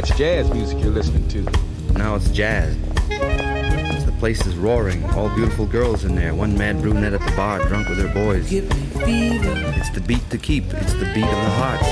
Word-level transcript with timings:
That's 0.00 0.16
jazz 0.16 0.50
music 0.50 0.78
you're 0.80 0.94
listening 0.94 1.28
to. 1.28 1.42
Now 1.92 2.14
it's 2.14 2.30
jazz. 2.30 2.74
The 3.10 4.14
place 4.18 4.46
is 4.46 4.56
roaring. 4.56 5.04
All 5.10 5.28
beautiful 5.28 5.66
girls 5.66 6.04
in 6.04 6.14
there. 6.14 6.34
One 6.34 6.56
mad 6.56 6.80
brunette 6.80 7.12
at 7.12 7.20
the 7.20 7.36
bar, 7.36 7.58
drunk 7.68 7.86
with 7.90 7.98
her 7.98 8.08
boys. 8.08 8.50
It's 8.50 9.90
the 9.90 10.00
beat 10.00 10.30
to 10.30 10.38
keep. 10.38 10.72
It's 10.72 10.94
the 10.94 11.04
beat 11.12 11.24
of 11.24 11.30
the 11.30 11.50
heart. 11.60 11.82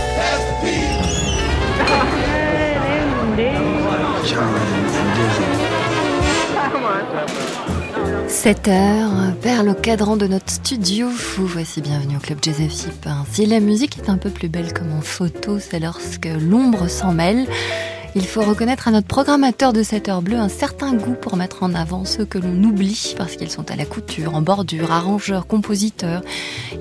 7 8.28 8.68
heures, 8.68 9.34
perle 9.42 9.68
au 9.68 9.74
cadran 9.74 10.16
de 10.16 10.26
notre 10.26 10.50
studio. 10.50 11.08
Vous 11.36 11.46
voici 11.46 11.82
bienvenue 11.82 12.16
au 12.16 12.20
Club 12.20 12.38
Jazz 12.40 12.56
FIP. 12.56 13.06
Si 13.30 13.44
la 13.44 13.60
musique 13.60 13.98
est 13.98 14.08
un 14.08 14.16
peu 14.16 14.30
plus 14.30 14.48
belle 14.48 14.72
comme 14.72 14.92
en 14.92 15.02
photo, 15.02 15.58
c'est 15.58 15.80
lorsque 15.80 16.26
l'ombre 16.40 16.88
s'en 16.88 17.12
mêle. 17.12 17.46
Il 18.14 18.26
faut 18.26 18.42
reconnaître 18.42 18.88
à 18.88 18.90
notre 18.90 19.06
programmateur 19.06 19.72
de 19.72 19.82
7 19.82 20.08
heures 20.08 20.22
bleues 20.22 20.38
un 20.38 20.48
certain 20.48 20.94
goût 20.94 21.14
pour 21.14 21.36
mettre 21.36 21.62
en 21.62 21.74
avant 21.74 22.04
ceux 22.04 22.24
que 22.24 22.38
l'on 22.38 22.62
oublie 22.64 23.14
parce 23.16 23.36
qu'ils 23.36 23.50
sont 23.50 23.70
à 23.70 23.76
la 23.76 23.84
couture, 23.84 24.34
en 24.34 24.42
bordure, 24.42 24.90
arrangeurs, 24.90 25.46
compositeurs. 25.46 26.22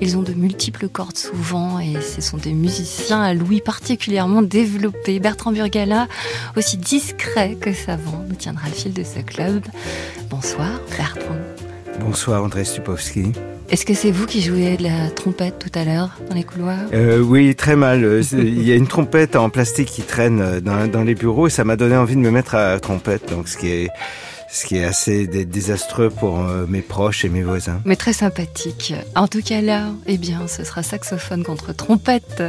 Ils 0.00 0.16
ont 0.16 0.22
de 0.22 0.32
multiples 0.32 0.88
cordes 0.88 1.18
souvent 1.18 1.78
et 1.80 2.00
ce 2.00 2.20
sont 2.22 2.38
des 2.38 2.54
musiciens 2.54 3.20
à 3.20 3.34
l'ouïe 3.34 3.60
particulièrement 3.60 4.42
développés. 4.42 5.20
Bertrand 5.20 5.52
Burgala, 5.52 6.08
aussi 6.56 6.78
discret 6.78 7.56
que 7.60 7.72
savant, 7.72 8.24
nous 8.28 8.36
tiendra 8.36 8.68
le 8.68 8.74
fil 8.74 8.92
de 8.94 9.04
ce 9.04 9.20
club. 9.20 9.64
Bonsoir 10.30 10.80
Bertrand. 10.96 11.36
Bonsoir 12.00 12.42
André 12.42 12.64
Stupowski. 12.64 13.32
Est-ce 13.70 13.84
que 13.84 13.92
c'est 13.92 14.10
vous 14.10 14.24
qui 14.24 14.40
jouez 14.40 14.78
de 14.78 14.84
la 14.84 15.10
trompette 15.10 15.58
tout 15.58 15.70
à 15.78 15.84
l'heure 15.84 16.18
dans 16.26 16.34
les 16.34 16.42
couloirs? 16.42 16.78
Euh, 16.94 17.20
Oui, 17.20 17.54
très 17.54 17.76
mal. 17.76 18.02
Euh, 18.02 18.22
il 18.32 18.66
y 18.66 18.72
a 18.72 18.74
une 18.74 18.86
trompette 18.86 19.36
en 19.36 19.50
plastique 19.50 19.88
qui 19.88 20.00
traîne 20.00 20.40
euh, 20.40 20.60
dans, 20.60 21.04
les 21.04 21.14
bureaux 21.14 21.48
et 21.48 21.50
ça 21.50 21.64
m'a 21.64 21.76
donné 21.76 21.94
envie 21.94 22.16
de 22.16 22.20
me 22.20 22.30
mettre 22.30 22.54
à 22.54 22.70
la 22.70 22.80
trompette. 22.80 23.28
Donc, 23.28 23.46
ce 23.46 23.58
qui 23.58 23.68
est 23.68 23.88
ce 24.50 24.66
qui 24.66 24.76
est 24.76 24.84
assez 24.84 25.26
désastreux 25.26 26.10
pour 26.10 26.40
euh, 26.40 26.66
mes 26.68 26.80
proches 26.80 27.24
et 27.24 27.28
mes 27.28 27.42
voisins. 27.42 27.80
Mais 27.84 27.96
très 27.96 28.12
sympathique. 28.12 28.94
En 29.14 29.28
tout 29.28 29.42
cas 29.42 29.60
là, 29.60 29.88
eh 30.06 30.16
bien, 30.16 30.48
ce 30.48 30.64
sera 30.64 30.82
saxophone 30.82 31.44
contre 31.44 31.72
trompette. 31.74 32.42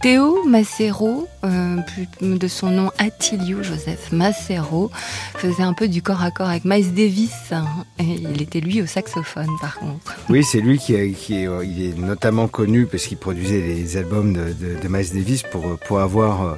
Théo 0.00 0.44
Macero, 0.44 1.28
euh, 1.44 1.76
de 2.20 2.48
son 2.48 2.70
nom 2.70 2.90
Attilio 2.98 3.62
Joseph 3.62 4.12
Macero, 4.12 4.90
faisait 5.36 5.62
un 5.62 5.74
peu 5.74 5.88
du 5.88 6.02
corps 6.02 6.22
à 6.22 6.30
corps 6.30 6.48
avec 6.48 6.64
Miles 6.64 6.94
Davis. 6.94 7.32
Hein, 7.50 7.66
et 7.98 8.04
il 8.04 8.40
était 8.40 8.60
lui 8.60 8.80
au 8.82 8.86
saxophone 8.86 9.50
par 9.60 9.76
contre. 9.76 10.16
Oui, 10.30 10.42
c'est 10.44 10.60
lui 10.60 10.78
qui, 10.78 11.12
qui 11.12 11.44
est, 11.44 11.48
il 11.64 11.86
est 11.86 11.98
notamment 11.98 12.48
connu 12.48 12.86
parce 12.86 13.04
qu'il 13.06 13.18
produisait 13.18 13.60
les 13.60 13.96
albums 13.96 14.32
de, 14.32 14.52
de, 14.52 14.80
de 14.80 14.88
Miles 14.88 15.12
Davis 15.12 15.42
pour, 15.42 15.78
pour 15.86 16.00
avoir 16.00 16.42
euh, 16.42 16.54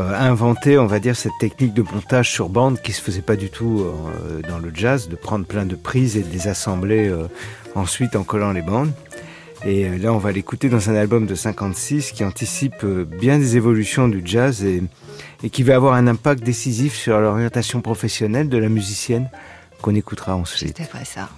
inventé, 0.00 0.78
on 0.78 0.86
va 0.86 1.00
dire, 1.00 1.16
cette 1.16 1.36
technique 1.38 1.74
de 1.74 1.82
montage 1.82 2.30
sur 2.30 2.48
bande 2.48 2.80
qui 2.80 2.92
se 2.92 3.00
faisait 3.02 3.22
pas 3.22 3.36
du 3.36 3.50
tout 3.50 3.84
euh, 3.84 4.40
dans 4.48 4.58
le 4.58 4.70
jazz, 4.74 5.08
de 5.08 5.16
prendre 5.16 5.44
plein 5.44 5.66
de 5.66 5.76
prises 5.76 6.16
et 6.16 6.22
de 6.22 6.32
les 6.32 6.48
assembler 6.48 7.08
euh, 7.08 7.28
ensuite 7.74 8.16
en 8.16 8.24
collant 8.24 8.52
les 8.52 8.62
bandes. 8.62 8.92
Et 9.64 9.96
là, 9.98 10.12
on 10.12 10.18
va 10.18 10.32
l'écouter 10.32 10.68
dans 10.68 10.90
un 10.90 10.96
album 10.96 11.26
de 11.26 11.36
56 11.36 12.12
qui 12.12 12.24
anticipe 12.24 12.84
bien 12.84 13.38
des 13.38 13.56
évolutions 13.56 14.08
du 14.08 14.20
jazz 14.24 14.64
et, 14.64 14.82
et 15.44 15.50
qui 15.50 15.62
va 15.62 15.76
avoir 15.76 15.94
un 15.94 16.08
impact 16.08 16.42
décisif 16.42 16.96
sur 16.96 17.20
l'orientation 17.20 17.80
professionnelle 17.80 18.48
de 18.48 18.58
la 18.58 18.68
musicienne 18.68 19.28
qu'on 19.80 19.94
écoutera 19.94 20.34
ensuite. 20.34 20.80
Ça. 21.04 21.28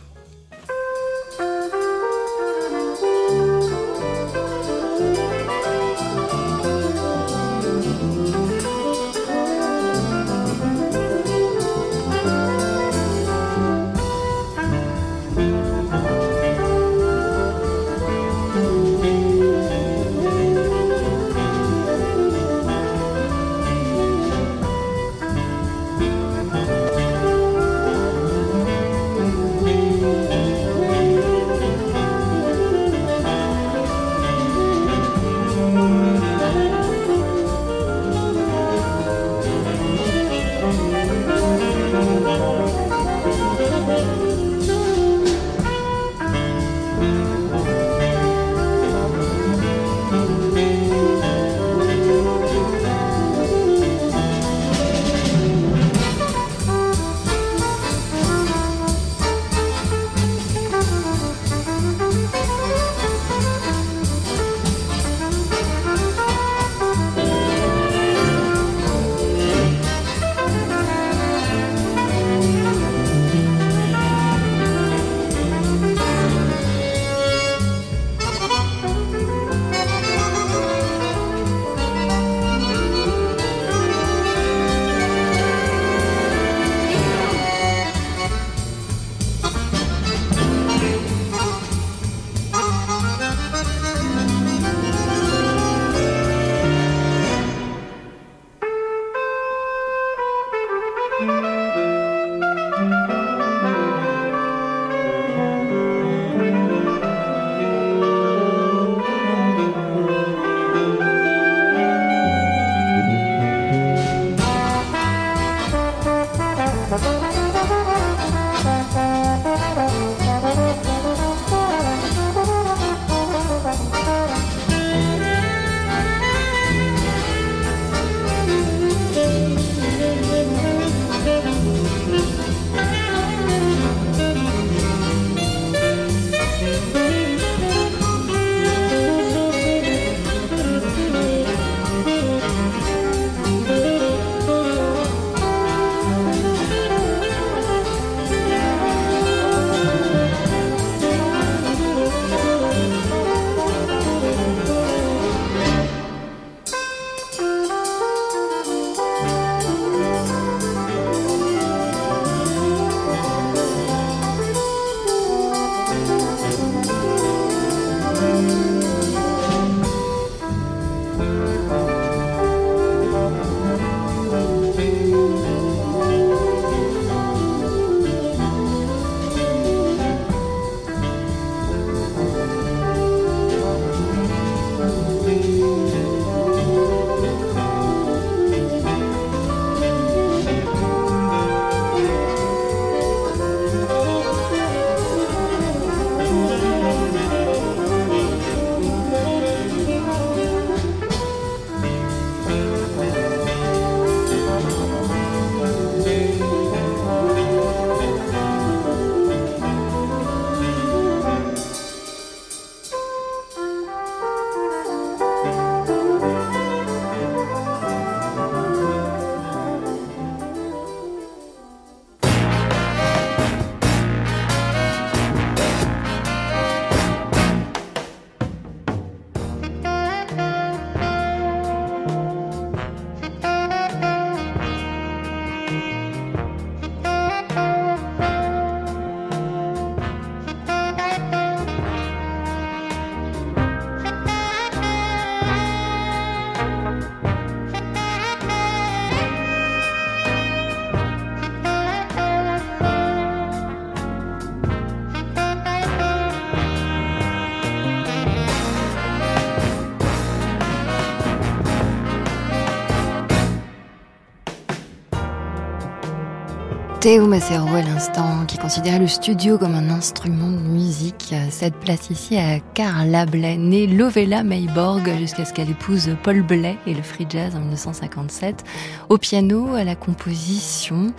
Théo 267.04 267.26
Macero 267.26 267.68
à 267.68 267.82
l'instant, 267.82 268.46
qui 268.48 268.56
considérait 268.56 268.98
le 268.98 269.08
studio 269.08 269.58
comme 269.58 269.74
un 269.74 269.90
instrument 269.90 270.48
de 270.48 270.56
musique. 270.56 271.34
Cette 271.50 271.74
place 271.74 272.08
ici 272.08 272.38
à 272.38 272.60
Carla 272.72 273.26
Blais, 273.26 273.58
née 273.58 273.86
Lovella 273.86 274.42
Mayborg 274.42 275.06
jusqu'à 275.18 275.44
ce 275.44 275.52
qu'elle 275.52 275.68
épouse 275.68 276.08
Paul 276.22 276.40
Blais 276.40 276.78
et 276.86 276.94
le 276.94 277.02
free 277.02 277.26
jazz 277.28 277.54
en 277.56 277.58
1957. 277.58 278.64
Au 279.10 279.18
piano, 279.18 279.74
à 279.74 279.84
la 279.84 279.96
composition. 279.96 281.12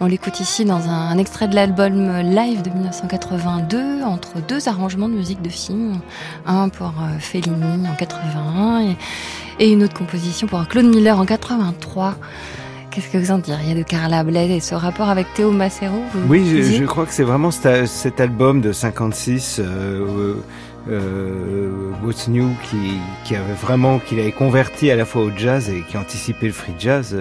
On 0.00 0.06
l'écoute 0.06 0.38
ici 0.38 0.66
dans 0.66 0.86
un, 0.90 1.16
extrait 1.16 1.48
de 1.48 1.54
l'album 1.54 2.20
live 2.20 2.60
de 2.60 2.68
1982, 2.68 4.02
entre 4.02 4.34
deux 4.46 4.68
arrangements 4.68 5.08
de 5.08 5.14
musique 5.14 5.40
de 5.40 5.48
film. 5.48 5.98
Un 6.44 6.68
pour 6.68 6.88
euh, 6.88 7.18
Fellini 7.20 7.88
en 7.88 7.94
81 7.94 8.82
et, 8.82 8.96
et 9.60 9.72
une 9.72 9.82
autre 9.82 9.94
composition 9.94 10.46
pour 10.46 10.68
Claude 10.68 10.94
Miller 10.94 11.18
en 11.18 11.24
83. 11.24 12.16
Qu'est-ce 12.92 13.08
que 13.08 13.16
vous 13.16 13.30
en 13.30 13.38
diriez 13.38 13.74
de 13.74 13.82
Carla 13.82 14.22
Blais 14.22 14.54
et 14.54 14.60
ce 14.60 14.74
rapport 14.74 15.08
avec 15.08 15.32
Théo 15.32 15.50
Macero 15.50 16.02
Oui, 16.28 16.44
je, 16.46 16.60
je, 16.60 16.84
crois 16.84 17.06
que 17.06 17.14
c'est 17.14 17.22
vraiment 17.22 17.50
cet, 17.50 17.86
cet, 17.86 18.20
album 18.20 18.60
de 18.60 18.70
56, 18.70 19.60
euh, 19.60 20.34
euh, 20.90 21.70
What's 22.04 22.28
New, 22.28 22.50
qui, 22.64 22.98
qui, 23.24 23.34
avait 23.34 23.54
vraiment, 23.54 23.98
qui 23.98 24.14
l'avait 24.16 24.30
converti 24.30 24.90
à 24.90 24.96
la 24.96 25.06
fois 25.06 25.22
au 25.22 25.30
jazz 25.34 25.70
et 25.70 25.84
qui 25.88 25.96
anticipait 25.96 26.48
le 26.48 26.52
free 26.52 26.74
jazz. 26.78 27.16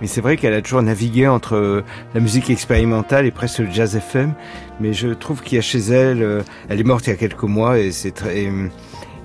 Mais 0.00 0.08
c'est 0.08 0.20
vrai 0.20 0.36
qu'elle 0.36 0.54
a 0.54 0.60
toujours 0.60 0.82
navigué 0.82 1.28
entre 1.28 1.84
la 2.14 2.20
musique 2.20 2.50
expérimentale 2.50 3.24
et 3.24 3.30
presque 3.30 3.60
le 3.60 3.70
jazz 3.70 3.94
FM. 3.94 4.32
Mais 4.80 4.92
je 4.92 5.06
trouve 5.06 5.40
qu'il 5.40 5.54
y 5.54 5.58
a 5.60 5.62
chez 5.62 5.78
elle, 5.78 6.24
euh, 6.24 6.42
elle 6.68 6.80
est 6.80 6.84
morte 6.84 7.06
il 7.06 7.10
y 7.10 7.12
a 7.12 7.16
quelques 7.16 7.44
mois 7.44 7.78
et 7.78 7.92
c'est 7.92 8.10
très 8.10 8.50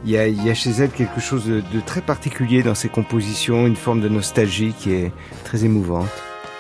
il 0.08 0.12
y, 0.12 0.18
a, 0.18 0.28
il 0.28 0.42
y 0.42 0.50
a, 0.50 0.54
chez 0.54 0.70
elle 0.70 0.90
quelque 0.90 1.20
chose 1.20 1.46
de, 1.46 1.60
de, 1.60 1.82
très 1.86 2.00
particulier 2.00 2.64
dans 2.64 2.76
ses 2.76 2.88
compositions, 2.88 3.68
une 3.68 3.76
forme 3.76 4.00
de 4.00 4.08
nostalgie 4.08 4.74
qui 4.80 4.94
est 4.94 5.12
très 5.44 5.66
émouvante. 5.66 6.08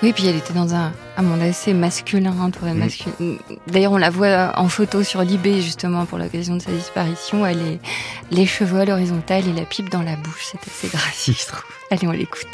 Oui, 0.03 0.11
puis 0.11 0.27
elle 0.27 0.35
était 0.35 0.53
dans 0.53 0.75
un, 0.75 0.91
un 1.15 1.21
monde 1.21 1.41
assez 1.41 1.73
masculin, 1.73 2.35
entouré 2.41 2.73
mmh. 2.73 2.77
masculin. 2.77 3.37
D'ailleurs, 3.67 3.93
on 3.93 3.97
la 3.97 4.09
voit 4.09 4.51
en 4.57 4.67
photo 4.67 5.01
sur 5.01 5.21
Libé, 5.21 5.61
justement, 5.61 6.05
pour 6.05 6.17
l'occasion 6.17 6.57
de 6.57 6.61
sa 6.61 6.71
disparition. 6.71 7.45
Elle 7.45 7.61
est 7.61 7.79
les 8.31 8.45
cheveux 8.45 8.81
à 8.81 8.85
l'horizontale 8.85 9.47
et 9.47 9.53
la 9.53 9.63
pipe 9.63 9.89
dans 9.89 10.03
la 10.03 10.17
bouche. 10.17 10.49
C'est 10.51 10.67
assez 10.67 10.89
graphique, 10.89 11.39
je 11.39 11.47
trouve. 11.47 11.63
Allez, 11.89 12.05
on 12.05 12.11
l'écoute. 12.11 12.47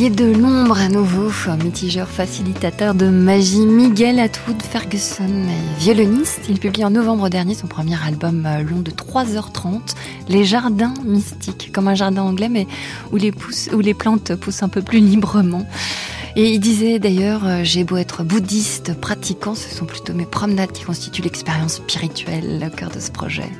Pilier 0.00 0.08
de 0.08 0.32
l'ombre 0.32 0.78
à 0.78 0.88
nouveau, 0.88 1.30
mitigeur 1.62 2.08
facilitateur 2.08 2.94
de 2.94 3.10
magie, 3.10 3.66
Miguel 3.66 4.18
Atwood 4.18 4.62
Ferguson 4.62 5.46
violoniste. 5.78 6.40
Il 6.48 6.58
publie 6.58 6.86
en 6.86 6.90
novembre 6.90 7.28
dernier 7.28 7.54
son 7.54 7.66
premier 7.66 8.02
album 8.02 8.46
euh, 8.46 8.62
long 8.62 8.80
de 8.80 8.90
3h30, 8.90 9.94
Les 10.30 10.44
Jardins 10.44 10.94
Mystiques, 11.04 11.70
comme 11.74 11.86
un 11.86 11.94
jardin 11.94 12.22
anglais, 12.22 12.48
mais 12.48 12.66
où 13.12 13.16
les, 13.16 13.30
où 13.74 13.80
les 13.80 13.92
plantes 13.92 14.34
poussent 14.36 14.62
un 14.62 14.70
peu 14.70 14.80
plus 14.80 15.00
librement. 15.00 15.66
Et 16.34 16.50
il 16.50 16.60
disait 16.60 16.98
d'ailleurs, 16.98 17.42
euh, 17.44 17.60
j'ai 17.62 17.84
beau 17.84 17.98
être 17.98 18.24
bouddhiste, 18.24 18.98
pratiquant, 18.98 19.54
ce 19.54 19.68
sont 19.68 19.84
plutôt 19.84 20.14
mes 20.14 20.24
promenades 20.24 20.72
qui 20.72 20.84
constituent 20.84 21.22
l'expérience 21.22 21.74
spirituelle 21.74 22.66
au 22.66 22.74
cœur 22.74 22.88
de 22.88 23.00
ce 23.00 23.10
projet. 23.10 23.50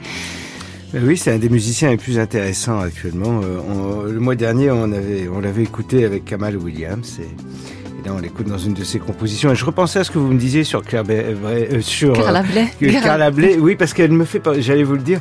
Oui, 0.92 1.16
c'est 1.16 1.32
un 1.32 1.38
des 1.38 1.48
musiciens 1.48 1.90
les 1.90 1.96
plus 1.96 2.18
intéressants 2.18 2.80
actuellement. 2.80 3.40
Euh, 3.44 4.10
le 4.10 4.18
mois 4.18 4.34
dernier, 4.34 4.70
on 4.70 4.90
avait, 4.92 5.28
on 5.32 5.40
l'avait 5.40 5.62
écouté 5.62 6.04
avec 6.04 6.24
Kamal 6.24 6.56
Williams 6.56 7.20
et, 7.20 8.06
là, 8.06 8.12
on 8.16 8.18
l'écoute 8.18 8.48
dans 8.48 8.58
une 8.58 8.74
de 8.74 8.82
ses 8.82 8.98
compositions. 8.98 9.52
Et 9.52 9.54
je 9.54 9.64
repensais 9.64 10.00
à 10.00 10.04
ce 10.04 10.10
que 10.10 10.18
vous 10.18 10.32
me 10.32 10.38
disiez 10.38 10.64
sur 10.64 10.82
Claire, 10.82 11.04
euh, 11.08 11.80
sur 11.80 12.14
Carla 12.14 12.40
euh, 12.40 13.30
Blais. 13.30 13.56
oui, 13.60 13.76
parce 13.76 13.92
qu'elle 13.92 14.10
me 14.10 14.24
fait, 14.24 14.42
j'allais 14.60 14.82
vous 14.82 14.94
le 14.94 15.02
dire, 15.02 15.20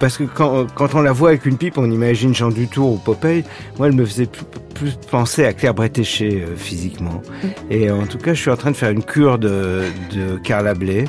parce 0.00 0.16
que 0.16 0.24
quand, 0.24 0.66
quand 0.74 0.94
on 0.94 1.02
la 1.02 1.12
voit 1.12 1.30
avec 1.30 1.44
une 1.44 1.58
pipe, 1.58 1.76
on 1.76 1.90
imagine 1.90 2.34
Jean 2.34 2.48
Dutour 2.48 2.92
ou 2.92 2.96
Popeye. 2.96 3.44
Moi, 3.78 3.88
elle 3.88 3.94
me 3.94 4.06
faisait 4.06 4.28
plus, 4.74 4.96
penser 5.10 5.44
à 5.44 5.52
Claire 5.52 5.74
Bretéché 5.74 6.44
physiquement. 6.56 7.20
Mm. 7.42 7.48
Et 7.70 7.90
en 7.90 8.06
tout 8.06 8.18
cas, 8.18 8.32
je 8.32 8.40
suis 8.40 8.50
en 8.50 8.56
train 8.56 8.70
de 8.70 8.76
faire 8.76 8.90
une 8.90 9.04
cure 9.04 9.38
de, 9.38 9.82
de 10.14 10.38
Carla 10.42 10.72
Blais. 10.72 11.04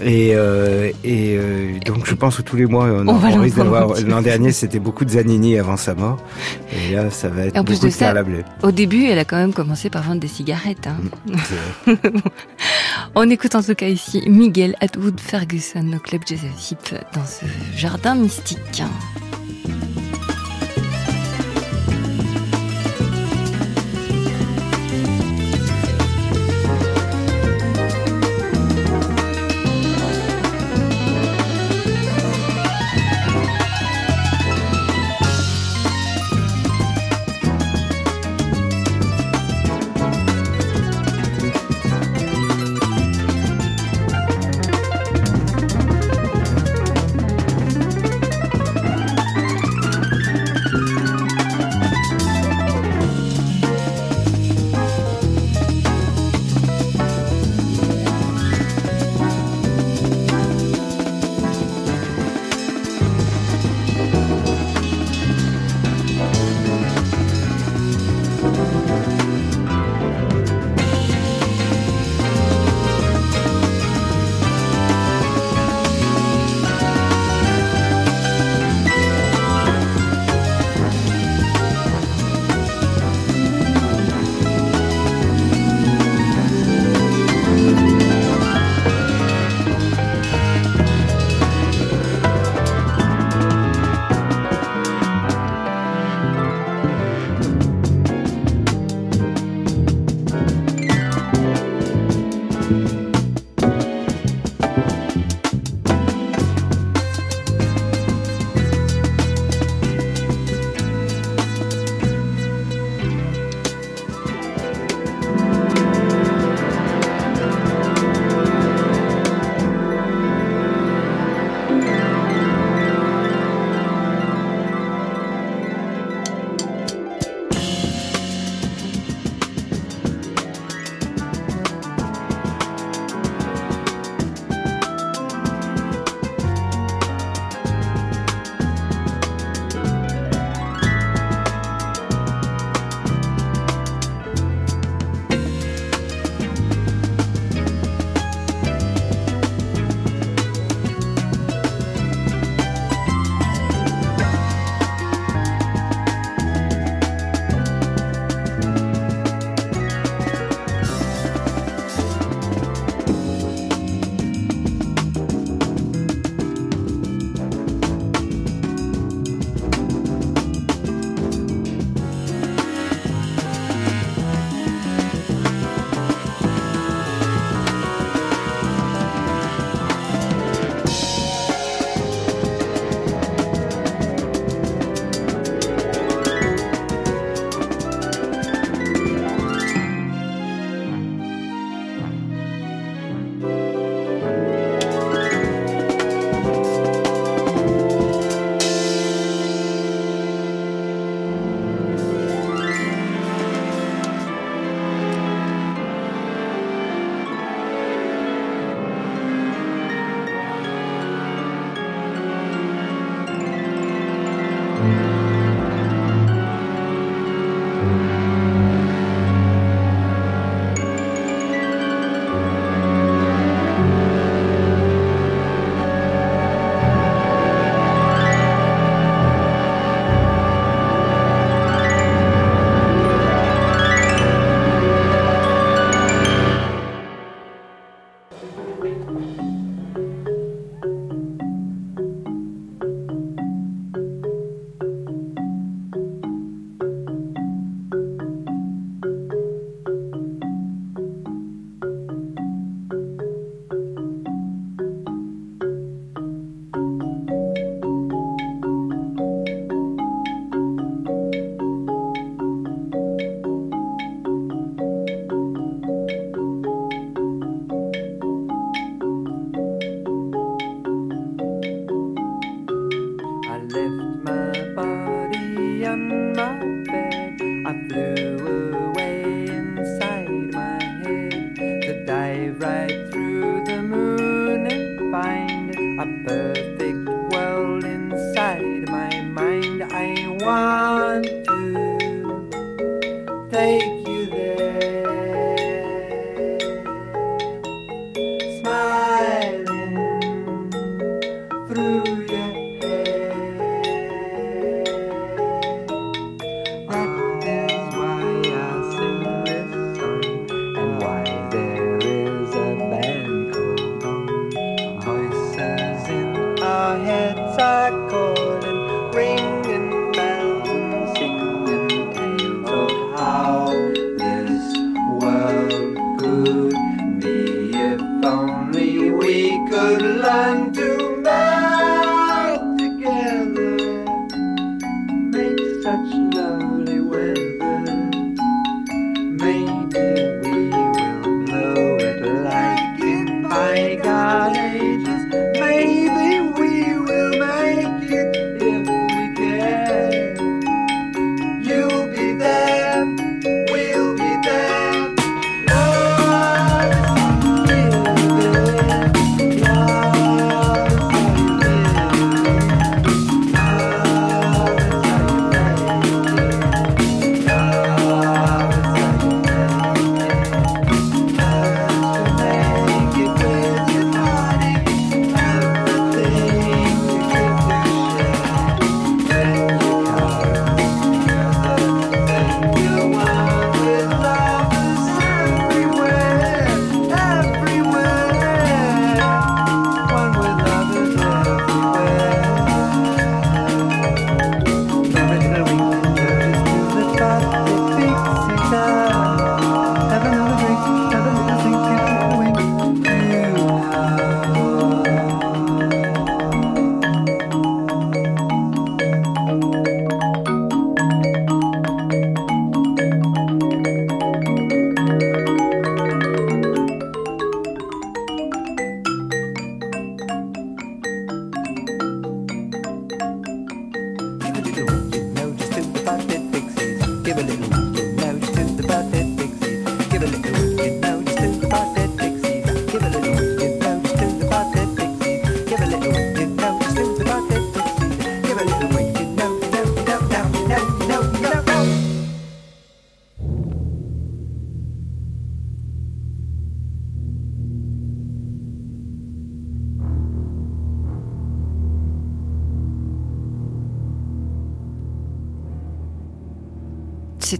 Et, 0.00 0.30
euh, 0.34 0.90
et 1.04 1.36
euh, 1.36 1.78
donc 1.84 2.06
je 2.06 2.14
pense 2.14 2.38
que 2.38 2.42
tous 2.42 2.56
les 2.56 2.64
mois 2.64 2.86
on, 2.86 3.08
on, 3.08 3.18
risque 3.18 3.58
d'avoir. 3.58 4.00
L'an 4.00 4.22
dernier 4.22 4.50
c'était 4.50 4.78
beaucoup 4.78 5.04
de 5.04 5.10
Zanini 5.10 5.58
avant 5.58 5.76
sa 5.76 5.94
mort, 5.94 6.18
et 6.72 6.94
là 6.94 7.10
ça 7.10 7.28
va 7.28 7.44
être 7.46 7.62
beaucoup 7.62 7.78
de, 7.78 7.90
ça, 7.90 8.14
Au 8.62 8.70
début, 8.70 9.04
elle 9.04 9.18
a 9.18 9.26
quand 9.26 9.36
même 9.36 9.52
commencé 9.52 9.90
par 9.90 10.02
vendre 10.02 10.20
des 10.20 10.28
cigarettes. 10.28 10.86
Hein. 10.86 10.96
Mm, 11.86 11.92
on 13.14 13.28
écoute 13.28 13.54
en 13.54 13.62
tout 13.62 13.74
cas 13.74 13.88
ici 13.88 14.22
Miguel 14.26 14.76
Atwood 14.80 15.20
Ferguson 15.20 15.92
au 15.94 15.98
club 15.98 16.22
Jazz 16.26 16.40
dans 17.14 17.26
ce 17.26 17.44
jardin 17.76 18.14
mystique. 18.14 18.82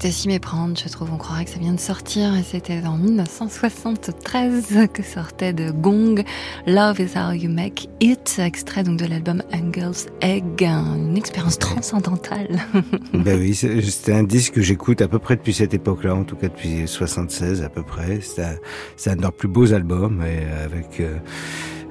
À 0.04 0.10
s'y 0.10 0.26
méprendre, 0.26 0.76
je 0.76 0.88
trouve. 0.88 1.12
On 1.12 1.16
croirait 1.16 1.44
que 1.44 1.52
ça 1.52 1.60
vient 1.60 1.74
de 1.74 1.78
sortir 1.78 2.34
et 2.36 2.42
c'était 2.42 2.82
en 2.84 2.96
1973 2.96 4.88
que 4.92 5.00
sortait 5.00 5.52
de 5.52 5.70
Gong 5.70 6.24
Love 6.66 6.98
is 6.98 7.16
How 7.16 7.30
You 7.34 7.48
Make 7.48 7.88
It, 8.00 8.40
extrait 8.40 8.82
donc 8.82 8.98
de 8.98 9.06
l'album 9.06 9.44
Angel's 9.52 10.08
Egg, 10.20 10.64
une 10.64 11.16
expérience 11.16 11.56
transcendantale. 11.56 12.58
ben 13.14 13.38
oui, 13.38 13.54
c'était 13.54 14.12
un 14.12 14.24
disque 14.24 14.54
que 14.54 14.60
j'écoute 14.60 15.00
à 15.02 15.06
peu 15.06 15.20
près 15.20 15.36
depuis 15.36 15.54
cette 15.54 15.72
époque-là, 15.72 16.16
en 16.16 16.24
tout 16.24 16.34
cas 16.34 16.48
depuis 16.48 16.88
76 16.88 17.62
à 17.62 17.68
peu 17.68 17.84
près. 17.84 18.18
C'est 18.22 19.10
un, 19.10 19.14
de 19.16 19.22
leurs 19.22 19.32
plus 19.32 19.48
beaux 19.48 19.72
albums 19.72 20.20
et 20.24 20.44
avec 20.64 20.98
euh, 20.98 21.18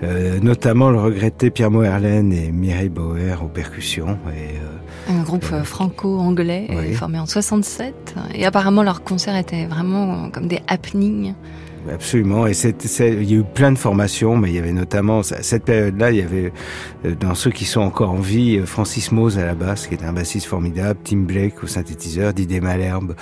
euh, 0.04 0.40
notamment 0.40 0.90
le 0.90 1.00
regretté 1.00 1.52
Pierre 1.52 1.70
Moerlen 1.70 2.34
et 2.34 2.52
Mireille 2.52 2.90
Bauer 2.90 3.44
aux 3.44 3.48
percussions. 3.48 4.18
Et, 4.36 4.58
euh, 4.58 5.20
un 5.20 5.24
groupe 5.24 5.46
euh, 5.54 5.64
franco-anglais 5.64 6.68
formé 6.94 7.20
en 7.20 7.26
67. 7.26 8.16
Et 8.34 8.46
apparemment, 8.46 8.84
leur 8.84 9.04
concert 9.04 9.36
était 9.36 9.66
vraiment 9.66 10.30
comme 10.32 10.48
des 10.48 10.60
happenings. 10.68 11.34
Absolument. 11.90 12.46
Et 12.48 12.54
c'est, 12.54 12.76
il 13.00 13.32
y 13.32 13.36
a 13.36 13.40
eu 13.40 13.44
plein 13.44 13.72
de 13.72 13.78
formations, 13.78 14.38
mais 14.38 14.50
il 14.50 14.56
y 14.56 14.60
avait 14.60 14.72
notamment 14.72 15.24
cette 15.24 15.66
période-là, 15.66 16.12
il 16.12 16.18
y 16.18 16.22
avait 16.22 16.54
euh, 17.06 17.16
dans 17.16 17.34
ceux 17.34 17.52
qui 17.52 17.66
sont 17.66 17.82
encore 17.82 18.12
en 18.12 18.20
vie 18.20 18.58
euh, 18.58 18.66
Francis 18.66 19.12
Mose 19.12 19.38
à 19.38 19.46
la 19.46 19.56
basse, 19.56 19.88
qui 19.88 19.96
est 19.96 20.04
un 20.04 20.14
bassiste 20.14 20.46
formidable, 20.46 21.00
Tim 21.04 21.20
Blake 21.20 21.64
au 21.64 21.68
synthétiseur, 21.68 22.34
Didier 22.34 22.62
Malherbe 22.62 23.16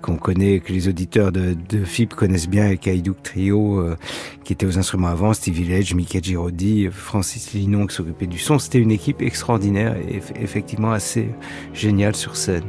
qu'on 0.00 0.16
connaît, 0.16 0.60
que 0.60 0.72
les 0.72 0.88
auditeurs 0.88 1.32
de, 1.32 1.56
de 1.68 1.84
FIP 1.84 2.14
connaissent 2.14 2.48
bien, 2.48 2.68
et 2.68 2.76
Kaidouk 2.76 3.22
Trio 3.22 3.80
euh, 3.80 3.96
qui 4.44 4.52
était 4.52 4.66
aux 4.66 4.78
instruments 4.78 5.08
avant, 5.08 5.32
Steve 5.32 5.54
Village, 5.54 5.94
Mika 5.94 6.20
Girodi, 6.20 6.88
Francis 6.90 7.52
Linon 7.52 7.86
qui 7.86 7.96
s'occupait 7.96 8.26
du 8.26 8.38
son. 8.38 8.58
C'était 8.58 8.78
une 8.78 8.92
équipe 8.92 9.22
extraordinaire 9.22 9.96
et 9.96 10.20
effectivement 10.40 10.92
assez 10.92 11.28
géniale 11.72 12.14
sur 12.14 12.36
scène. 12.36 12.64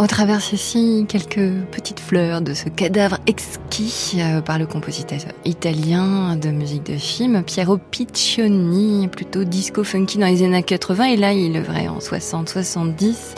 On 0.00 0.06
traverse 0.06 0.52
ici 0.52 1.06
quelques 1.08 1.52
petites 1.72 1.98
fleurs 1.98 2.40
de 2.40 2.54
ce 2.54 2.68
cadavre 2.68 3.18
exquis 3.26 4.18
euh, 4.20 4.40
par 4.40 4.56
le 4.56 4.64
compositeur 4.64 5.18
italien 5.44 6.36
de 6.36 6.50
musique 6.50 6.86
de 6.86 6.96
film, 6.96 7.42
Piero 7.42 7.78
Piccioni, 7.78 9.08
plutôt 9.08 9.42
disco 9.42 9.82
funky 9.82 10.18
dans 10.18 10.28
les 10.28 10.44
années 10.44 10.62
80, 10.62 11.04
et 11.06 11.16
là 11.16 11.32
il 11.32 11.56
œuvrait 11.56 11.88
en 11.88 11.98
60-70. 11.98 13.34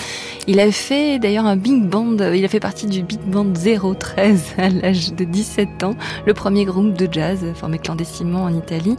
Il 0.46 0.58
a 0.58 0.70
fait 0.72 1.18
d'ailleurs 1.18 1.46
un 1.46 1.56
big 1.56 1.84
band, 1.84 2.16
il 2.34 2.44
a 2.44 2.48
fait 2.48 2.60
partie 2.60 2.86
du 2.86 3.02
big 3.02 3.20
band 3.20 3.52
013 3.52 4.54
à 4.58 4.68
l'âge 4.70 5.12
de 5.12 5.24
17 5.24 5.84
ans, 5.84 5.94
le 6.26 6.34
premier 6.34 6.64
groupe 6.64 6.94
de 6.94 7.08
jazz 7.10 7.44
formé 7.54 7.78
clandestinement 7.78 8.44
en 8.44 8.54
Italie. 8.54 8.96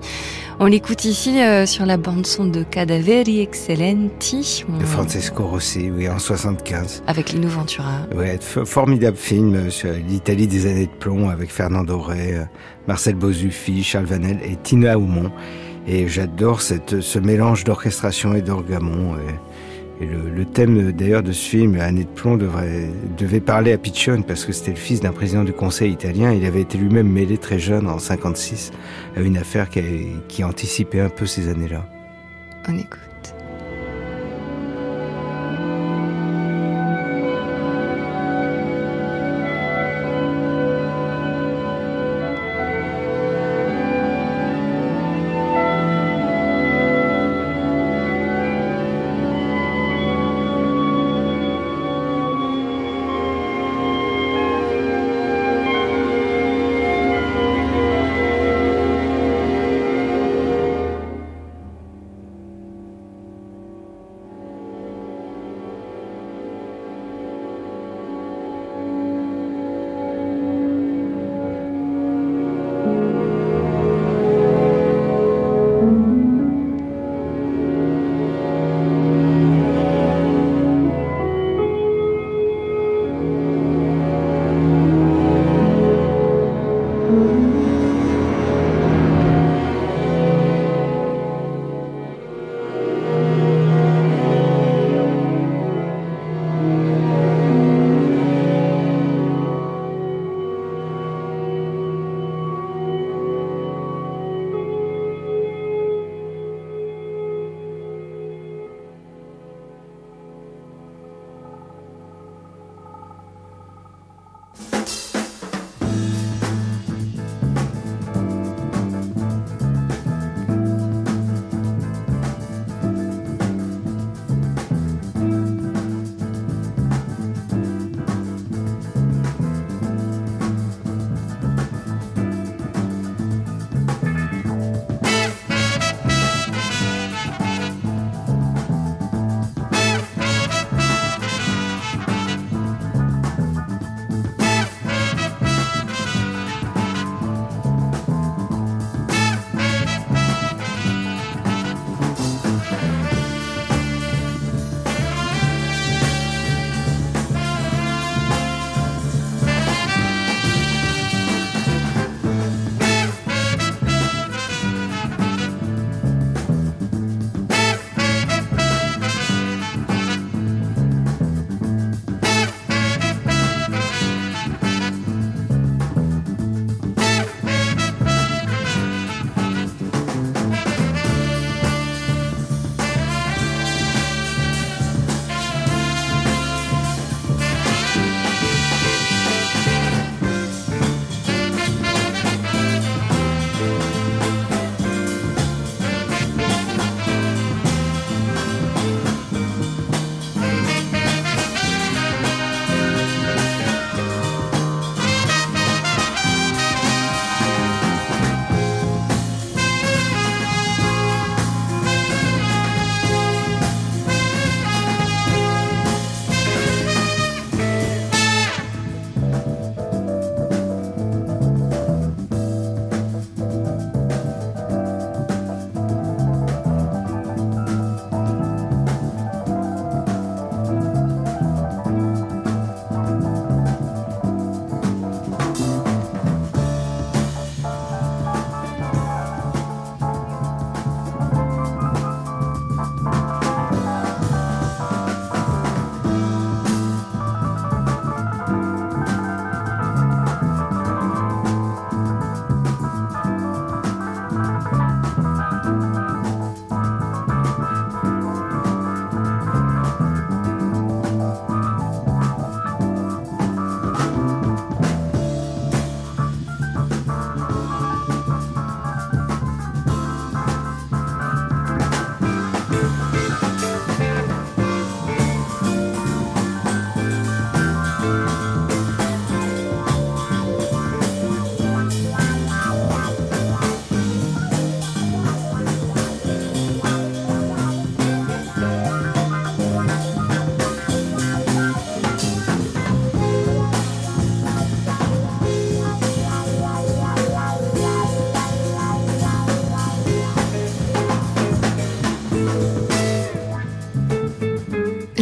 On 0.59 0.67
l'écoute 0.67 1.05
ici 1.05 1.41
euh, 1.41 1.65
sur 1.65 1.87
la 1.87 1.97
bande-son 1.97 2.45
de 2.45 2.61
Cadaveri 2.61 3.41
Excellenti. 3.41 4.63
De 4.79 4.85
Francesco 4.85 5.43
Rossi, 5.45 5.89
oui, 5.89 6.07
en 6.07 6.19
75. 6.19 7.01
Avec 7.07 7.31
Lino 7.31 7.47
Ventura. 7.47 8.05
Ouais, 8.15 8.37
formidable 8.41 9.17
film 9.17 9.55
euh, 9.55 9.69
sur 9.71 9.91
l'Italie 9.91 10.45
des 10.45 10.67
années 10.67 10.85
de 10.85 10.91
plomb 10.91 11.29
avec 11.29 11.51
Fernando 11.51 11.99
Rey, 11.99 12.33
euh, 12.35 12.43
Marcel 12.87 13.15
Bozuffi, 13.15 13.83
Charles 13.83 14.05
Vanel 14.05 14.37
et 14.43 14.55
Tina 14.55 14.99
Aumont. 14.99 15.31
Et 15.87 16.07
j'adore 16.07 16.61
ce 16.61 17.17
mélange 17.17 17.63
d'orchestration 17.63 18.35
et 18.35 18.43
d'orgamon. 18.43 19.15
Et 19.15 19.33
le, 20.05 20.45
thème 20.45 20.91
d'ailleurs 20.91 21.23
de 21.23 21.31
ce 21.31 21.49
film, 21.49 21.79
Année 21.79 22.03
de 22.03 22.09
plomb, 22.09 22.37
devait 23.17 23.39
parler 23.39 23.73
à 23.73 23.77
Piccione 23.77 24.23
parce 24.23 24.45
que 24.45 24.51
c'était 24.51 24.71
le 24.71 24.77
fils 24.77 25.01
d'un 25.01 25.11
président 25.11 25.43
du 25.43 25.53
Conseil 25.53 25.91
italien. 25.91 26.33
Il 26.33 26.45
avait 26.45 26.61
été 26.61 26.77
lui-même 26.77 27.07
mêlé 27.07 27.37
très 27.37 27.59
jeune, 27.59 27.87
en 27.87 27.99
56, 27.99 28.71
à 29.15 29.21
une 29.21 29.37
affaire 29.37 29.69
qui, 29.69 29.81
qui 30.27 30.43
anticipait 30.43 31.01
un 31.01 31.09
peu 31.09 31.25
ces 31.25 31.49
années-là. 31.49 31.85
On 32.67 32.77
écoute. 32.77 33.10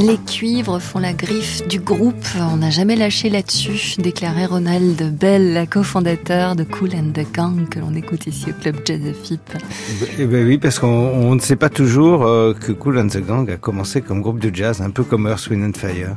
Les 0.09 0.17
cuivres 0.17 0.79
font 0.81 0.97
la 0.97 1.13
griffe 1.13 1.67
du 1.67 1.79
groupe. 1.79 2.25
On 2.51 2.57
n'a 2.57 2.71
jamais 2.71 2.95
lâché 2.95 3.29
là-dessus, 3.29 3.93
déclarait 4.01 4.47
Ronald 4.47 5.15
Bell, 5.15 5.67
cofondateur 5.69 6.55
de 6.55 6.63
Cool 6.63 6.95
and 6.95 7.11
the 7.13 7.31
Gang, 7.31 7.69
que 7.69 7.77
l'on 7.77 7.93
écoute 7.93 8.25
ici 8.25 8.47
au 8.49 8.59
club 8.59 8.77
Jazz 8.83 9.01
FIP. 9.23 9.39
Eh 10.17 10.25
ben 10.25 10.47
oui, 10.47 10.57
parce 10.57 10.79
qu'on 10.79 11.35
ne 11.35 11.39
sait 11.39 11.55
pas 11.55 11.69
toujours 11.69 12.25
euh, 12.25 12.55
que 12.55 12.71
Cool 12.71 12.97
and 12.97 13.09
the 13.09 13.23
Gang 13.23 13.47
a 13.51 13.57
commencé 13.57 14.01
comme 14.01 14.21
groupe 14.21 14.39
de 14.39 14.49
jazz, 14.51 14.81
un 14.81 14.89
peu 14.89 15.03
comme 15.03 15.27
Earth, 15.27 15.45
Wind 15.51 15.63
and 15.63 15.79
Fire. 15.79 16.15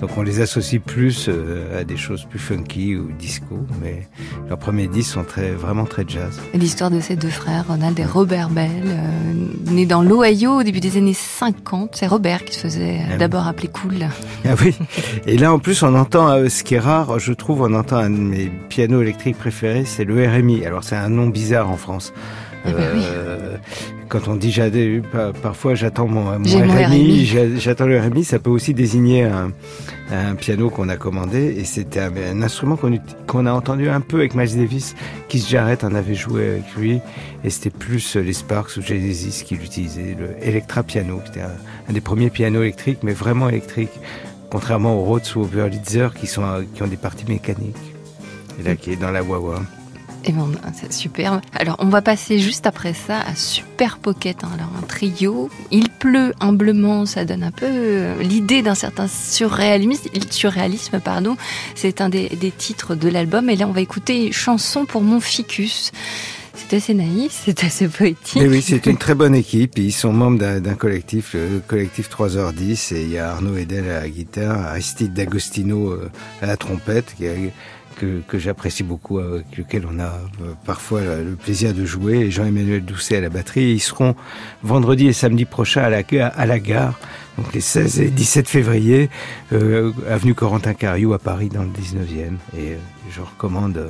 Donc 0.00 0.16
on 0.16 0.22
les 0.22 0.40
associe 0.40 0.80
plus 0.80 1.28
euh, 1.28 1.80
à 1.80 1.84
des 1.84 1.96
choses 1.96 2.24
plus 2.24 2.38
funky 2.38 2.96
ou 2.96 3.10
disco, 3.18 3.66
mais 3.82 4.06
leurs 4.48 4.58
premiers 4.58 4.86
disques 4.86 5.14
sont 5.14 5.24
très, 5.24 5.50
vraiment 5.50 5.86
très 5.86 6.04
jazz. 6.06 6.40
L'histoire 6.54 6.90
de 6.90 7.00
ces 7.00 7.16
deux 7.16 7.30
frères, 7.30 7.66
Ronald 7.66 7.98
et 7.98 8.04
Robert 8.04 8.48
Bell, 8.48 8.70
euh, 8.86 9.72
nés 9.72 9.86
dans 9.86 10.02
l'Ohio 10.02 10.60
au 10.60 10.62
début 10.62 10.80
des 10.80 10.96
années 10.96 11.14
50. 11.14 11.96
C'est 11.96 12.06
Robert 12.06 12.44
qui 12.44 12.54
se 12.54 12.60
faisait 12.60 13.00
ah 13.12 13.16
d'abord 13.16 13.46
appeler 13.46 13.68
Cool. 13.68 14.06
Ah 14.44 14.54
oui. 14.62 14.74
Et 15.26 15.36
là 15.36 15.52
en 15.52 15.58
plus 15.58 15.82
on 15.82 15.94
entend, 15.94 16.30
euh, 16.30 16.48
ce 16.48 16.62
qui 16.62 16.74
est 16.74 16.80
rare, 16.80 17.18
je 17.18 17.32
trouve, 17.32 17.62
on 17.62 17.74
entend 17.74 17.96
un 17.96 18.10
de 18.10 18.16
mes 18.16 18.50
pianos 18.68 19.02
électriques 19.02 19.36
préférés, 19.36 19.84
c'est 19.84 20.04
le 20.04 20.26
RMI. 20.26 20.64
Alors 20.64 20.84
c'est 20.84 20.96
un 20.96 21.08
nom 21.08 21.26
bizarre 21.26 21.70
en 21.70 21.76
France. 21.76 22.12
Eh 22.66 22.72
ben 22.72 22.90
oui. 22.94 23.02
Quand 24.08 24.26
on 24.26 24.36
dit 24.36 24.58
parfois 25.42 25.74
j'attends 25.74 26.06
mon, 26.06 26.38
mon 26.38 26.38
RMI, 26.38 27.26
j'attends 27.58 27.86
le 27.86 28.00
RMI, 28.00 28.24
ça 28.24 28.38
peut 28.38 28.50
aussi 28.50 28.72
désigner 28.72 29.24
un, 29.24 29.52
un 30.10 30.34
piano 30.34 30.70
qu'on 30.70 30.88
a 30.88 30.96
commandé 30.96 31.54
et 31.58 31.64
c'était 31.64 32.00
un, 32.00 32.42
instrument 32.42 32.78
qu'on 33.26 33.46
a 33.46 33.52
entendu 33.52 33.88
un 33.90 34.00
peu 34.00 34.18
avec 34.18 34.34
Miles 34.34 34.56
Davis. 34.56 34.94
Keith 35.28 35.46
Jarrett 35.46 35.84
en 35.84 35.94
avait 35.94 36.14
joué 36.14 36.48
avec 36.48 36.74
lui 36.74 37.00
et 37.44 37.50
c'était 37.50 37.70
plus 37.70 38.16
les 38.16 38.32
Sparks 38.32 38.76
ou 38.78 38.82
Genesis 38.82 39.44
qui 39.44 39.56
l'utilisaient, 39.56 40.16
le 40.18 40.30
Electra 40.42 40.82
Piano, 40.82 41.20
qui 41.24 41.32
était 41.32 41.42
un, 41.42 41.92
des 41.92 42.00
premiers 42.00 42.30
pianos 42.30 42.62
électriques, 42.62 43.00
mais 43.02 43.12
vraiment 43.12 43.48
électriques, 43.48 44.00
contrairement 44.50 44.94
aux 44.96 45.04
Rhodes 45.04 45.28
ou 45.36 45.40
aux 45.40 45.46
Wurlitzer 45.46 46.08
qui 46.18 46.26
sont 46.26 46.64
qui 46.74 46.82
ont 46.82 46.88
des 46.88 46.96
parties 46.96 47.26
mécaniques. 47.28 47.76
Et 48.58 48.62
là, 48.62 48.74
qui 48.74 48.92
est 48.92 48.96
dans 48.96 49.10
la 49.10 49.22
Wawa. 49.22 49.60
Et 50.28 50.32
bon, 50.32 50.50
c'est 50.74 50.92
super. 50.92 51.40
Alors, 51.54 51.76
on 51.78 51.86
va 51.86 52.02
passer 52.02 52.38
juste 52.38 52.66
après 52.66 52.92
ça 52.92 53.18
à 53.20 53.34
Super 53.34 53.96
Pocket. 53.96 54.44
Hein. 54.44 54.50
Alors, 54.52 54.70
un 54.78 54.86
trio. 54.86 55.48
Il 55.70 55.88
pleut 55.88 56.34
humblement, 56.40 57.06
ça 57.06 57.24
donne 57.24 57.42
un 57.42 57.50
peu 57.50 57.64
euh, 57.66 58.22
l'idée 58.22 58.60
d'un 58.60 58.74
certain 58.74 59.08
surréalisme. 59.08 60.10
Surréalisme, 60.28 61.00
pardon. 61.00 61.38
C'est 61.74 62.02
un 62.02 62.10
des, 62.10 62.28
titres 62.58 62.94
de 62.94 63.08
l'album. 63.08 63.48
Et 63.48 63.56
là, 63.56 63.66
on 63.66 63.72
va 63.72 63.80
écouter 63.80 64.30
Chanson 64.30 64.84
pour 64.84 65.00
mon 65.00 65.18
ficus. 65.18 65.92
C'est 66.54 66.76
assez 66.76 66.92
naïf, 66.92 67.44
c'est 67.46 67.64
assez 67.64 67.88
poétique. 67.88 68.42
oui, 68.44 68.60
c'est 68.60 68.84
une 68.84 68.98
très 68.98 69.14
bonne 69.14 69.34
équipe. 69.34 69.78
Ils 69.78 69.92
sont 69.92 70.12
membres 70.12 70.58
d'un 70.58 70.74
collectif, 70.74 71.34
le 71.34 71.62
collectif 71.66 72.10
3h10. 72.10 72.94
Et 72.94 73.02
il 73.02 73.10
y 73.10 73.18
a 73.18 73.30
Arnaud 73.30 73.56
Edel 73.56 73.88
à 73.88 74.00
la 74.00 74.08
guitare, 74.10 74.60
Aristide 74.66 75.14
D'Agostino 75.14 75.92
euh, 75.92 76.10
à 76.42 76.46
la 76.46 76.58
trompette, 76.58 77.14
que, 77.98 78.38
j'apprécie 78.38 78.82
beaucoup, 78.82 79.18
avec 79.18 79.56
lequel 79.56 79.86
on 79.90 79.98
a 79.98 80.06
euh, 80.06 80.54
parfois 80.64 81.00
le 81.00 81.36
plaisir 81.36 81.74
de 81.74 81.84
jouer, 81.84 82.18
et 82.18 82.30
Jean-Emmanuel 82.30 82.84
Doucet 82.84 83.16
à 83.16 83.20
la 83.20 83.28
batterie. 83.28 83.72
Ils 83.72 83.80
seront 83.80 84.14
vendredi 84.62 85.08
et 85.08 85.12
samedi 85.12 85.44
prochain 85.44 85.82
à 85.82 85.90
la, 85.90 86.26
à 86.26 86.46
la 86.46 86.58
gare, 86.58 86.98
donc 87.36 87.52
les 87.52 87.60
16 87.60 88.00
et 88.00 88.08
17 88.08 88.48
février, 88.48 89.10
euh, 89.52 89.92
avenue 90.08 90.34
Corentin 90.34 90.74
Cariou 90.74 91.12
à 91.12 91.18
Paris 91.18 91.48
dans 91.48 91.62
le 91.62 91.70
19e. 91.70 92.36
Et 92.56 92.72
euh, 92.72 92.76
je 93.10 93.20
recommande... 93.20 93.88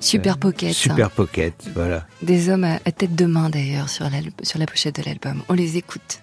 Super 0.00 0.36
Pocket. 0.36 0.72
Super 0.74 1.10
Pocket, 1.10 1.54
voilà. 1.74 2.06
Des 2.20 2.50
hommes 2.50 2.64
à, 2.64 2.78
tête 2.78 3.14
de 3.14 3.24
main 3.24 3.48
d'ailleurs 3.48 3.88
sur 3.88 4.06
sur 4.42 4.58
la 4.58 4.66
pochette 4.66 5.00
de 5.00 5.06
l'album. 5.06 5.42
On 5.48 5.54
les 5.54 5.78
écoute. 5.78 6.20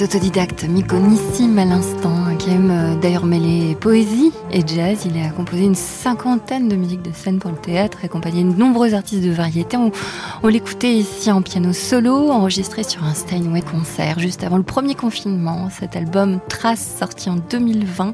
Artiste 0.00 0.14
autodidacte 0.14 0.64
méconissime 0.64 1.58
à 1.58 1.64
l'instant, 1.64 2.36
qui 2.38 2.50
aime 2.50 2.70
euh, 2.70 2.94
d'ailleurs 2.96 3.26
mêler 3.26 3.76
poésie 3.78 4.32
et 4.50 4.62
jazz. 4.66 5.04
Il 5.04 5.20
a 5.20 5.30
composé 5.30 5.64
une 5.64 5.74
cinquantaine 5.74 6.68
de 6.68 6.76
musiques 6.76 7.02
de 7.02 7.12
scène 7.12 7.38
pour 7.38 7.50
le 7.50 7.56
théâtre, 7.56 7.98
accompagné 8.02 8.42
de 8.42 8.56
nombreux 8.56 8.94
artistes 8.94 9.22
de 9.22 9.30
variété. 9.30 9.76
On, 9.76 10.48
l'écoutait 10.48 10.92
ici 10.92 11.30
en 11.30 11.42
piano 11.42 11.72
solo, 11.72 12.30
enregistré 12.30 12.82
sur 12.82 13.04
un 13.04 13.14
Steinway 13.14 13.62
concert 13.62 14.18
juste 14.18 14.42
avant 14.42 14.56
le 14.56 14.62
premier 14.62 14.94
confinement. 14.94 15.68
Cet 15.70 15.96
album 15.96 16.40
Trace, 16.48 16.96
sorti 16.98 17.28
en 17.28 17.36
2020, 17.36 18.12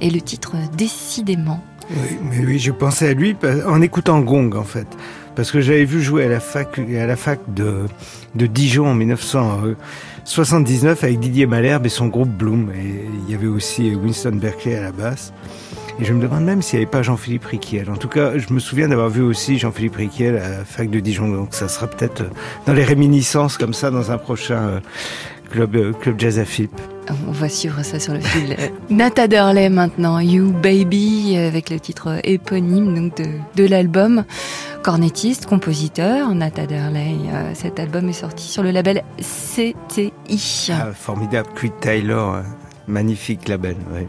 et 0.00 0.10
le 0.10 0.20
titre 0.20 0.56
Décidément. 0.76 1.62
Oui, 1.90 2.18
mais 2.30 2.44
oui, 2.44 2.58
je 2.58 2.72
pensais 2.72 3.08
à 3.08 3.14
lui 3.14 3.36
en 3.66 3.80
écoutant 3.80 4.20
Gong 4.20 4.54
en 4.56 4.64
fait 4.64 4.88
parce 5.38 5.52
que 5.52 5.60
j'avais 5.60 5.84
vu 5.84 6.02
jouer 6.02 6.24
à 6.24 6.28
la 6.28 6.40
fac, 6.40 6.80
à 6.80 7.06
la 7.06 7.14
fac 7.14 7.38
de, 7.54 7.84
de 8.34 8.46
Dijon 8.46 8.88
en 8.88 8.94
1979 10.28 11.04
avec 11.04 11.20
Didier 11.20 11.46
Malherbe 11.46 11.86
et 11.86 11.88
son 11.88 12.08
groupe 12.08 12.28
Bloom. 12.28 12.70
Et 12.72 13.06
il 13.26 13.32
y 13.32 13.34
avait 13.34 13.46
aussi 13.46 13.94
Winston 13.94 14.32
Berkeley 14.34 14.76
à 14.76 14.82
la 14.82 14.92
basse. 14.92 15.32
Et 15.98 16.04
je 16.04 16.12
me 16.12 16.20
demande 16.20 16.44
même 16.44 16.60
s'il 16.60 16.78
n'y 16.78 16.84
avait 16.84 16.90
pas 16.90 17.02
Jean-Philippe 17.02 17.46
Riquiel. 17.46 17.88
En 17.88 17.96
tout 17.96 18.08
cas, 18.08 18.36
je 18.36 18.52
me 18.52 18.60
souviens 18.60 18.88
d'avoir 18.88 19.08
vu 19.08 19.22
aussi 19.22 19.58
Jean-Philippe 19.58 19.96
Riquiel 19.96 20.36
à 20.36 20.48
la 20.50 20.64
fac 20.66 20.90
de 20.90 21.00
Dijon. 21.00 21.28
Donc 21.28 21.54
ça 21.54 21.66
sera 21.66 21.86
peut-être 21.86 22.24
dans 22.66 22.74
les 22.74 22.84
réminiscences 22.84 23.56
comme 23.56 23.72
ça 23.72 23.90
dans 23.90 24.10
un 24.10 24.18
prochain 24.18 24.60
euh, 24.68 24.80
club, 25.50 25.76
euh, 25.76 25.92
club 25.92 26.18
jazz 26.18 26.38
à 26.38 26.44
Philippe. 26.44 26.80
On 27.26 27.32
va 27.32 27.48
suivre 27.48 27.82
ça 27.82 27.98
sur 27.98 28.12
le 28.12 28.20
fil. 28.20 28.56
Nata 28.90 29.28
Derley 29.28 29.68
maintenant, 29.70 30.20
You 30.20 30.52
Baby, 30.52 31.36
avec 31.36 31.70
le 31.70 31.80
titre 31.80 32.20
éponyme 32.24 32.94
donc 32.94 33.16
de, 33.16 33.26
de 33.56 33.66
l'album. 33.66 34.24
Cornettiste, 34.82 35.46
compositeur, 35.46 36.34
Nata 36.34 36.66
Derley. 36.66 37.16
Euh, 37.32 37.50
cet 37.54 37.80
album 37.80 38.08
est 38.08 38.12
sorti 38.12 38.46
sur 38.46 38.62
le 38.62 38.70
label 38.70 39.02
CTI. 39.20 40.70
Ah, 40.70 40.92
formidable, 40.92 41.48
Creed 41.54 41.72
Taylor, 41.80 42.34
hein. 42.34 42.44
magnifique 42.86 43.48
label. 43.48 43.76
Ouais. 43.92 44.06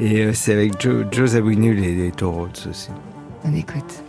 Et 0.00 0.20
euh, 0.22 0.32
c'est 0.32 0.52
avec 0.52 0.80
Joe, 0.80 1.04
Joe 1.10 1.30
Zawinul 1.30 1.84
et 1.84 1.94
les 1.94 2.10
Taureaux 2.10 2.48
aussi. 2.68 2.88
On 3.44 3.54
écoute. 3.54 4.02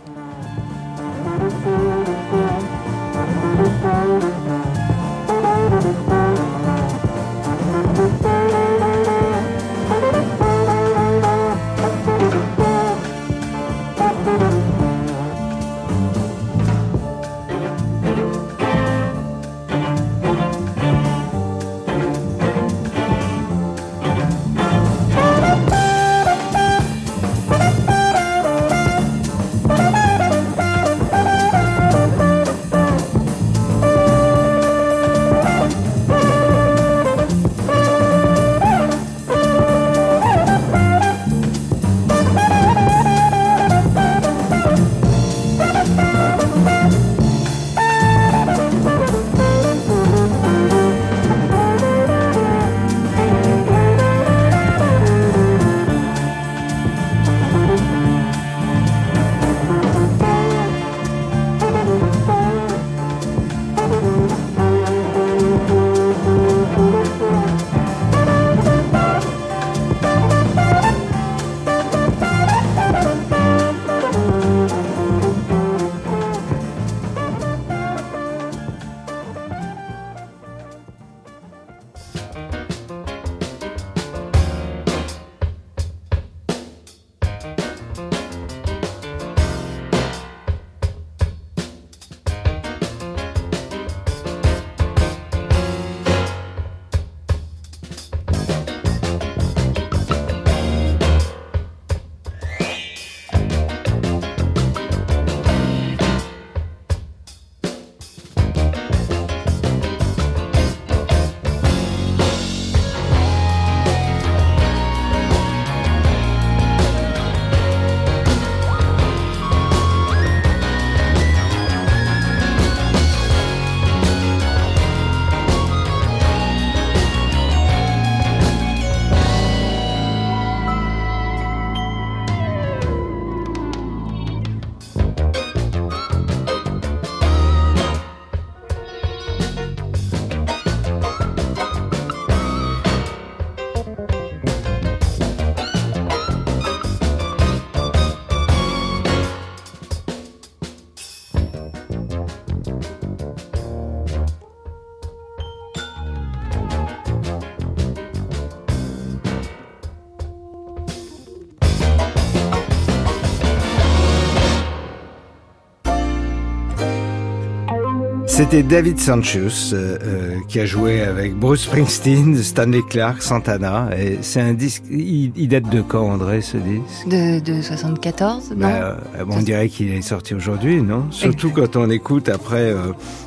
C'était 168.44 168.62
David 168.62 169.00
Sanchez 169.00 169.48
euh, 169.72 169.96
euh, 170.02 170.36
qui 170.48 170.60
a 170.60 170.66
joué 170.66 171.00
avec 171.00 171.34
Bruce 171.34 171.62
Springsteen, 171.62 172.36
Stanley 172.42 172.82
Clark, 172.86 173.22
Santana. 173.22 173.88
Et 173.98 174.18
c'est 174.20 174.42
un 174.42 174.52
disque. 174.52 174.82
Il, 174.90 175.32
il, 175.34 175.48
date 175.48 175.70
de 175.70 175.80
quand, 175.80 176.10
André, 176.10 176.42
ce 176.42 176.58
disque? 176.58 177.08
De, 177.08 177.40
de 177.40 177.62
74, 177.62 178.50
non? 178.50 178.56
Bah, 178.58 178.98
euh, 179.16 179.24
On 179.30 179.40
dirait 179.40 179.70
qu'il 179.70 179.90
est 179.90 180.02
sorti 180.02 180.34
aujourd'hui, 180.34 180.82
non? 180.82 181.06
Surtout 181.10 181.52
quand 181.52 181.74
on 181.76 181.88
écoute 181.88 182.28
après 182.28 182.74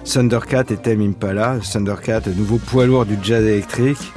Thundercat 0.04 0.66
et 0.70 0.78
Tame 0.78 1.02
Impala. 1.02 1.58
Thundercat, 1.64 2.22
le 2.28 2.36
nouveau 2.36 2.60
poids 2.60 2.86
lourd 2.86 3.08
du 3.08 3.18
jazz 3.24 3.44
électrique, 3.44 4.14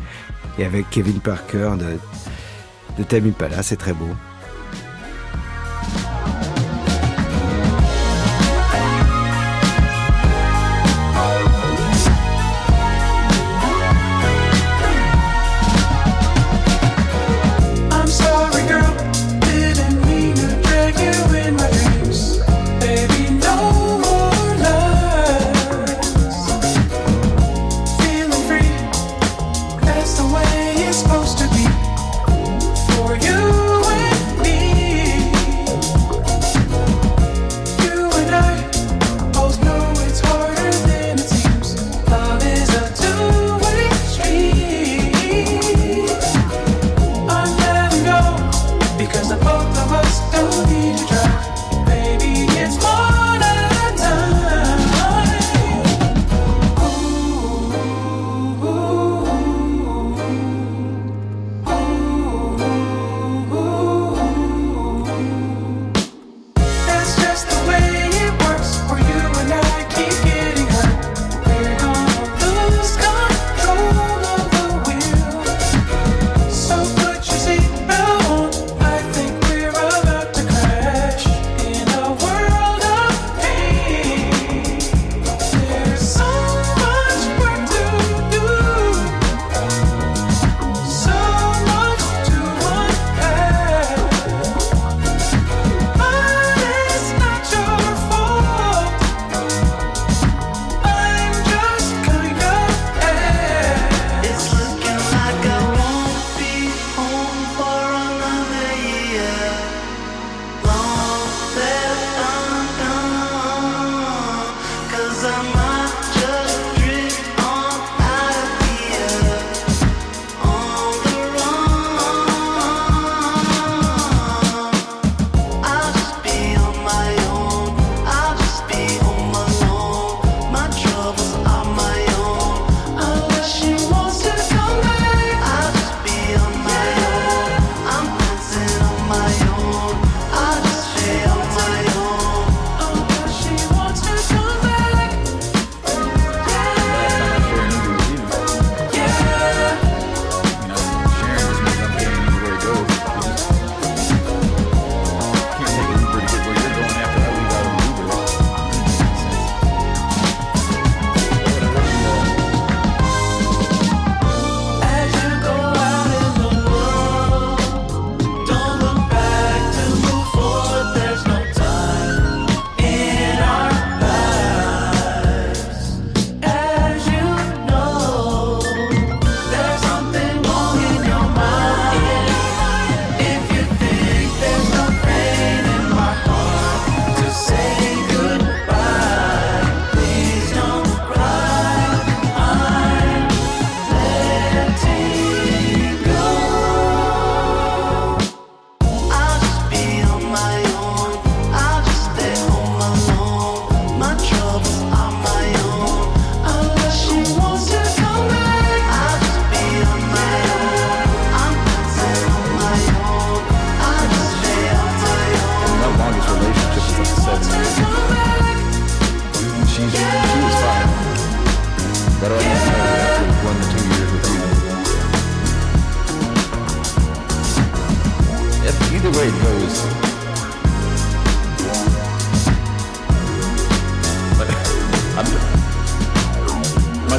et 0.58 0.66
avec 0.66 0.90
Kevin 0.90 1.18
Parker 1.20 1.70
de, 1.78 2.98
de 2.98 3.04
Tame 3.04 3.28
Impala, 3.28 3.62
c'est 3.62 3.76
très 3.76 3.94
beau. 3.94 4.04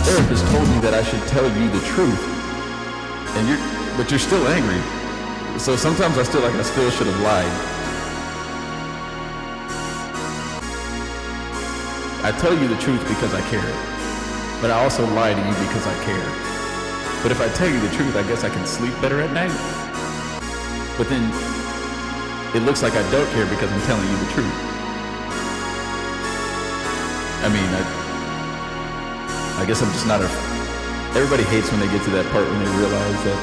So 0.01 0.17
that 0.81 0.93
I 0.93 1.03
should 1.03 1.21
tell 1.29 1.45
you 1.45 1.69
the 1.69 1.79
truth. 1.93 2.23
And 3.37 3.47
you're, 3.47 3.61
but 3.97 4.09
you're 4.09 4.19
still 4.19 4.45
angry. 4.47 4.81
So 5.59 5.75
sometimes 5.75 6.17
I 6.17 6.23
still 6.23 6.41
like 6.41 6.55
I 6.55 6.63
still 6.63 6.89
should 6.89 7.07
have 7.07 7.19
lied. 7.21 7.53
I 12.25 12.31
tell 12.39 12.53
you 12.57 12.67
the 12.67 12.77
truth 12.81 13.01
because 13.07 13.33
I 13.33 13.41
care. 13.49 13.71
But 14.61 14.71
I 14.71 14.81
also 14.83 15.05
lie 15.13 15.33
to 15.33 15.39
you 15.39 15.55
because 15.65 15.85
I 15.85 15.95
care. 16.03 16.29
But 17.21 17.31
if 17.31 17.39
I 17.39 17.47
tell 17.53 17.69
you 17.69 17.79
the 17.79 17.93
truth, 17.95 18.15
I 18.15 18.23
guess 18.23 18.43
I 18.43 18.49
can 18.49 18.65
sleep 18.65 18.93
better 19.01 19.21
at 19.21 19.31
night. 19.33 19.53
But 20.97 21.09
then 21.09 21.29
it 22.55 22.65
looks 22.65 22.81
like 22.81 22.93
I 22.93 23.11
don't 23.11 23.29
care 23.33 23.45
because 23.45 23.71
I'm 23.71 23.81
telling 23.85 24.09
you 24.09 24.17
the 24.17 24.31
truth. 24.33 24.57
I 27.41 27.49
mean, 27.49 27.69
I, 27.73 28.00
I 29.61 29.65
guess 29.65 29.83
I'm 29.83 29.93
just 29.93 30.07
not 30.07 30.21
a. 30.21 30.25
Everybody 31.13 31.43
hates 31.43 31.69
when 31.69 31.79
they 31.79 31.85
get 31.93 32.01
to 32.05 32.11
that 32.17 32.25
part 32.33 32.49
when 32.49 32.57
they 32.65 32.71
realize 32.81 33.19
that 33.29 33.37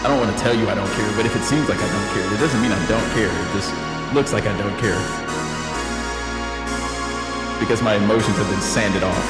I 0.00 0.08
don't 0.08 0.16
want 0.16 0.32
to 0.32 0.42
tell 0.42 0.56
you 0.56 0.64
I 0.64 0.74
don't 0.74 0.88
care, 0.96 1.12
but 1.12 1.26
if 1.28 1.36
it 1.36 1.44
seems 1.44 1.68
like 1.68 1.76
I 1.76 1.88
don't 1.92 2.08
care, 2.16 2.24
it 2.24 2.40
doesn't 2.40 2.56
mean 2.64 2.72
I 2.72 2.80
don't 2.88 3.04
care. 3.12 3.28
It 3.28 3.52
just 3.52 3.68
looks 4.16 4.32
like 4.32 4.48
I 4.48 4.56
don't 4.56 4.72
care. 4.80 4.96
Because 7.60 7.82
my 7.82 7.96
emotions 8.00 8.40
have 8.40 8.48
been 8.48 8.64
sanded 8.64 9.02
off. 9.04 9.26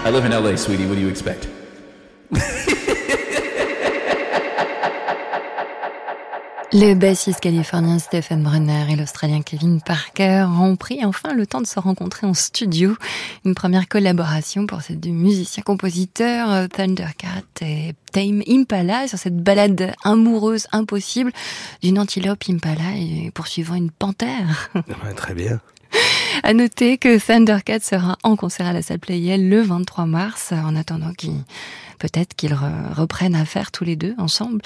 I 0.06 0.10
live 0.10 0.24
in 0.24 0.32
LA, 0.32 0.56
sweetie. 0.56 0.86
What 0.86 0.94
do 0.94 1.02
you 1.02 1.08
expect? 1.08 1.48
Le 6.76 6.94
bassiste 6.94 7.38
californien 7.38 8.00
Stephen 8.00 8.42
Brunner 8.42 8.86
et 8.90 8.96
l'Australien 8.96 9.42
Kevin 9.42 9.80
Parker 9.80 10.48
ont 10.60 10.74
pris 10.74 11.04
enfin 11.04 11.32
le 11.32 11.46
temps 11.46 11.60
de 11.60 11.68
se 11.68 11.78
rencontrer 11.78 12.26
en 12.26 12.34
studio. 12.34 12.96
Une 13.44 13.54
première 13.54 13.86
collaboration 13.86 14.66
pour 14.66 14.82
ces 14.82 14.96
deux 14.96 15.12
musiciens-compositeurs, 15.12 16.50
euh, 16.50 16.66
Thundercat 16.66 17.44
et 17.60 17.94
Tame 18.10 18.42
Impala, 18.48 19.06
sur 19.06 19.18
cette 19.18 19.36
balade 19.36 19.94
amoureuse 20.02 20.66
impossible 20.72 21.30
d'une 21.80 21.96
antilope 21.96 22.42
Impala 22.50 22.96
et 22.96 23.30
poursuivant 23.32 23.76
une 23.76 23.92
panthère. 23.92 24.72
très 25.14 25.34
bien. 25.34 25.60
À 26.42 26.54
noter 26.54 26.98
que 26.98 27.24
Thundercat 27.24 27.78
sera 27.82 28.18
en 28.24 28.34
concert 28.34 28.66
à 28.66 28.72
la 28.72 28.82
salle 28.82 28.98
Playel 28.98 29.48
le 29.48 29.62
23 29.62 30.06
mars, 30.06 30.50
en 30.50 30.74
attendant 30.74 31.12
qu'ils, 31.12 31.44
peut-être 32.00 32.34
qu'ils 32.34 32.56
reprennent 32.96 33.36
à 33.36 33.44
faire 33.44 33.70
tous 33.70 33.84
les 33.84 33.94
deux 33.94 34.16
ensemble. 34.18 34.60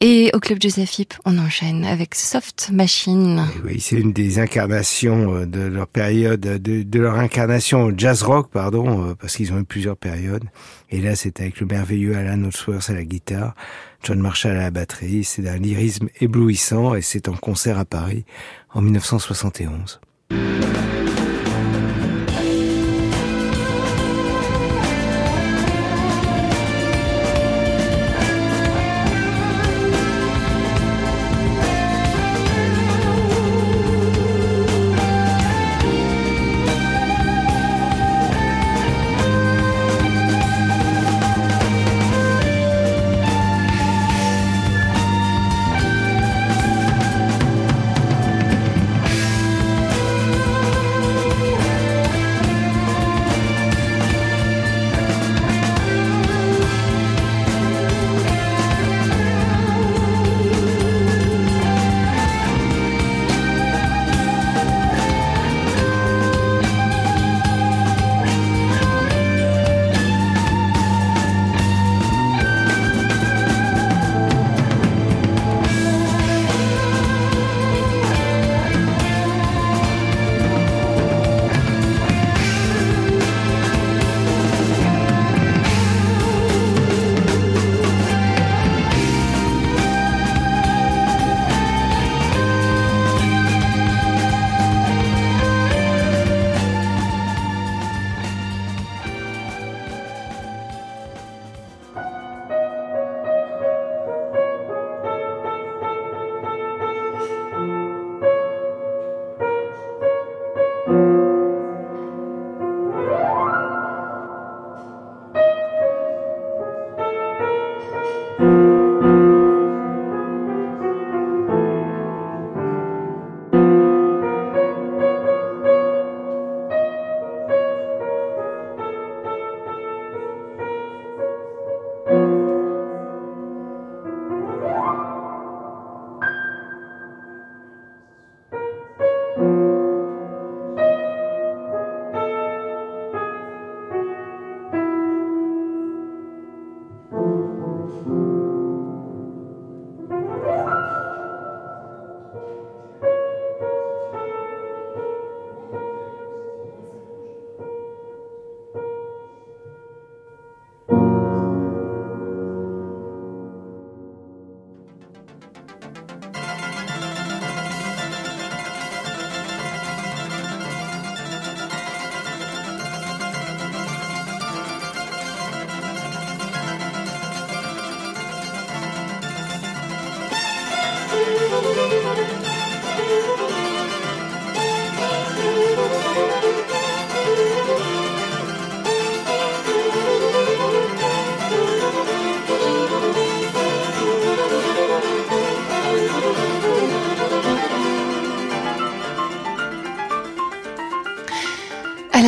Et 0.00 0.30
au 0.34 0.40
Club 0.40 0.60
Josephip, 0.60 1.14
on 1.24 1.38
enchaîne 1.38 1.84
avec 1.84 2.14
Soft 2.14 2.70
Machine. 2.72 3.46
oui, 3.64 3.80
c'est 3.80 3.96
une 3.96 4.12
des 4.12 4.38
incarnations 4.38 5.34
euh, 5.34 5.46
de 5.46 5.60
leur 5.60 5.86
période, 5.86 6.40
de, 6.40 6.98
leur 6.98 7.14
incarnation 7.14 7.92
jazz 7.96 8.22
rock, 8.22 8.50
pardon, 8.50 9.08
euh, 9.08 9.14
parce 9.14 9.36
qu'ils 9.36 9.52
ont 9.52 9.58
eu 9.58 9.64
plusieurs 9.64 9.96
périodes. 9.96 10.44
Et 10.90 11.00
là, 11.00 11.16
c'est 11.16 11.40
avec 11.40 11.60
le 11.60 11.66
merveilleux 11.66 12.16
Alan 12.16 12.44
Holdsworth 12.44 12.90
à 12.90 12.94
la 12.94 13.04
guitare, 13.04 13.54
John 14.02 14.20
Marshall 14.20 14.56
à 14.56 14.62
la 14.62 14.70
batterie. 14.70 15.24
C'est 15.24 15.42
d'un 15.42 15.56
lyrisme 15.56 16.08
éblouissant 16.20 16.94
et 16.94 17.02
c'est 17.02 17.28
en 17.28 17.34
concert 17.34 17.78
à 17.78 17.84
Paris 17.84 18.24
en 18.74 18.82
1971. 18.82 20.00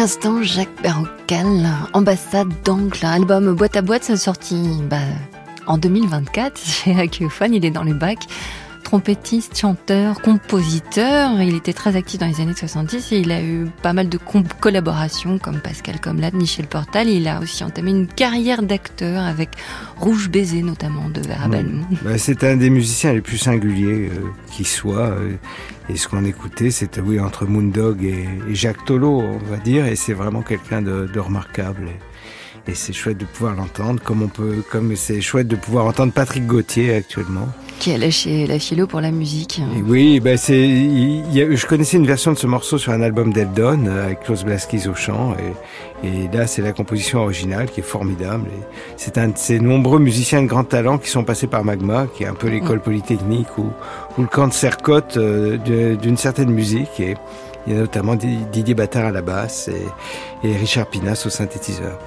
L'instant, 0.06 0.40
Jacques 0.40 0.82
Berrocal, 0.84 1.66
ambassade 1.92 2.52
d'Angle, 2.64 3.04
album 3.04 3.56
boîte 3.56 3.76
à 3.76 3.82
boîte, 3.82 4.14
sorti 4.14 4.54
bah, 4.88 4.98
en 5.66 5.78
2024 5.78 6.60
chez 6.64 6.96
Acquiophone, 6.96 7.54
il 7.54 7.64
est 7.64 7.72
dans 7.72 7.82
les 7.82 7.92
bacs 7.92 8.28
trompettiste, 8.86 9.58
chanteur, 9.58 10.22
compositeur. 10.22 11.42
Il 11.42 11.56
était 11.56 11.72
très 11.72 11.96
actif 11.96 12.20
dans 12.20 12.26
les 12.28 12.40
années 12.40 12.54
70 12.54 13.10
et 13.10 13.18
il 13.18 13.32
a 13.32 13.42
eu 13.42 13.66
pas 13.82 13.92
mal 13.92 14.08
de 14.08 14.16
collaborations 14.60 15.40
comme 15.40 15.58
Pascal 15.58 16.00
Comlat, 16.00 16.30
Michel 16.30 16.68
Portal. 16.68 17.08
Il 17.08 17.26
a 17.26 17.40
aussi 17.40 17.64
entamé 17.64 17.90
une 17.90 18.06
carrière 18.06 18.62
d'acteur 18.62 19.24
avec 19.24 19.48
Rouge 19.96 20.30
Baiser 20.30 20.62
notamment 20.62 21.08
de 21.08 21.20
Vera 21.20 21.48
bah, 21.48 22.16
c'est 22.16 22.44
un 22.44 22.56
des 22.56 22.70
musiciens 22.70 23.12
les 23.12 23.22
plus 23.22 23.38
singuliers 23.38 24.08
euh, 24.08 24.28
qui 24.52 24.62
soit. 24.62 25.08
Euh, 25.08 25.34
et 25.88 25.96
ce 25.96 26.06
qu'on 26.06 26.24
écoutait, 26.24 26.70
c'était 26.70 27.00
oui 27.00 27.18
entre 27.18 27.44
Moondog 27.44 28.04
et, 28.04 28.28
et, 28.48 28.54
Jacques 28.54 28.84
Tolo, 28.84 29.20
on 29.20 29.50
va 29.50 29.56
dire. 29.56 29.86
Et 29.86 29.96
c'est 29.96 30.12
vraiment 30.12 30.42
quelqu'un 30.42 30.80
de, 30.80 31.08
de, 31.12 31.18
remarquable. 31.18 31.88
Et, 31.88 32.15
et 32.68 32.74
c'est 32.74 32.92
chouette 32.92 33.18
de 33.18 33.24
pouvoir 33.24 33.54
l'entendre, 33.54 34.00
comme 34.02 34.22
on 34.22 34.28
peut, 34.28 34.62
comme 34.70 34.96
c'est 34.96 35.20
chouette 35.20 35.48
de 35.48 35.56
pouvoir 35.56 35.86
entendre 35.86 36.12
Patrick 36.12 36.46
Gauthier 36.46 36.94
actuellement 36.94 37.48
qui 37.78 37.92
a 37.92 37.98
lâché 37.98 38.46
la 38.46 38.58
philo 38.58 38.86
pour 38.86 39.00
la 39.00 39.10
musique. 39.10 39.60
oui, 39.86 40.20
ben 40.20 40.36
c'est, 40.36 40.56
je 40.56 41.66
connaissais 41.66 41.96
une 41.96 42.06
version 42.06 42.32
de 42.32 42.38
ce 42.38 42.46
morceau 42.46 42.78
sur 42.78 42.92
un 42.92 43.02
album 43.02 43.32
d'Eldon 43.32 43.86
euh, 43.86 44.06
avec 44.06 44.20
Klaus 44.20 44.44
Blaskis 44.44 44.88
au 44.88 44.94
chant, 44.94 45.36
et, 46.02 46.06
et 46.06 46.28
là 46.32 46.46
c'est 46.46 46.62
la 46.62 46.72
composition 46.72 47.20
originale 47.20 47.70
qui 47.70 47.80
est 47.80 47.84
formidable. 47.84 48.48
C'est 48.96 49.18
un 49.18 49.28
de 49.28 49.36
ces 49.36 49.60
nombreux 49.60 49.98
musiciens 49.98 50.42
de 50.42 50.46
grand 50.46 50.64
talent 50.64 50.98
qui 50.98 51.10
sont 51.10 51.24
passés 51.24 51.46
par 51.46 51.64
Magma, 51.64 52.06
qui 52.14 52.24
est 52.24 52.26
un 52.26 52.34
peu 52.34 52.48
l'école 52.48 52.80
polytechnique 52.80 53.58
ou, 53.58 53.70
ou 54.16 54.22
le 54.22 54.28
camp 54.28 54.48
de 54.48 54.52
Sercotte 54.52 55.16
euh, 55.16 55.96
d'une 55.96 56.16
certaine 56.16 56.50
musique. 56.50 56.98
Et 56.98 57.14
il 57.66 57.74
y 57.74 57.76
a 57.76 57.80
notamment 57.80 58.14
Didier 58.14 58.74
Battard 58.74 59.06
à 59.06 59.10
la 59.10 59.22
basse 59.22 59.68
et, 59.68 60.48
et 60.48 60.56
Richard 60.56 60.86
Pinas 60.86 61.24
au 61.26 61.30
synthétiseur. 61.30 61.98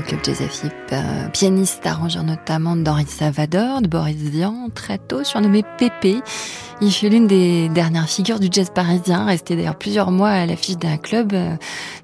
Au 0.00 0.02
club 0.02 0.20
Jazz 0.24 0.42
euh, 0.92 1.28
pianiste 1.28 1.84
arrangeur 1.84 2.24
notamment 2.24 2.74
d'Henri 2.74 3.04
Savador, 3.06 3.82
de 3.82 3.88
Boris 3.88 4.16
Vian, 4.16 4.68
très 4.74 4.96
tôt 4.96 5.24
surnommé 5.24 5.62
Pépé. 5.76 6.20
Il 6.80 6.90
fut 6.90 7.10
l'une 7.10 7.26
des 7.26 7.68
dernières 7.68 8.08
figures 8.08 8.40
du 8.40 8.48
jazz 8.50 8.70
parisien, 8.74 9.26
resté 9.26 9.56
d'ailleurs 9.56 9.76
plusieurs 9.76 10.10
mois 10.10 10.30
à 10.30 10.46
l'affiche 10.46 10.78
d'un 10.78 10.96
club, 10.96 11.34
euh, 11.34 11.54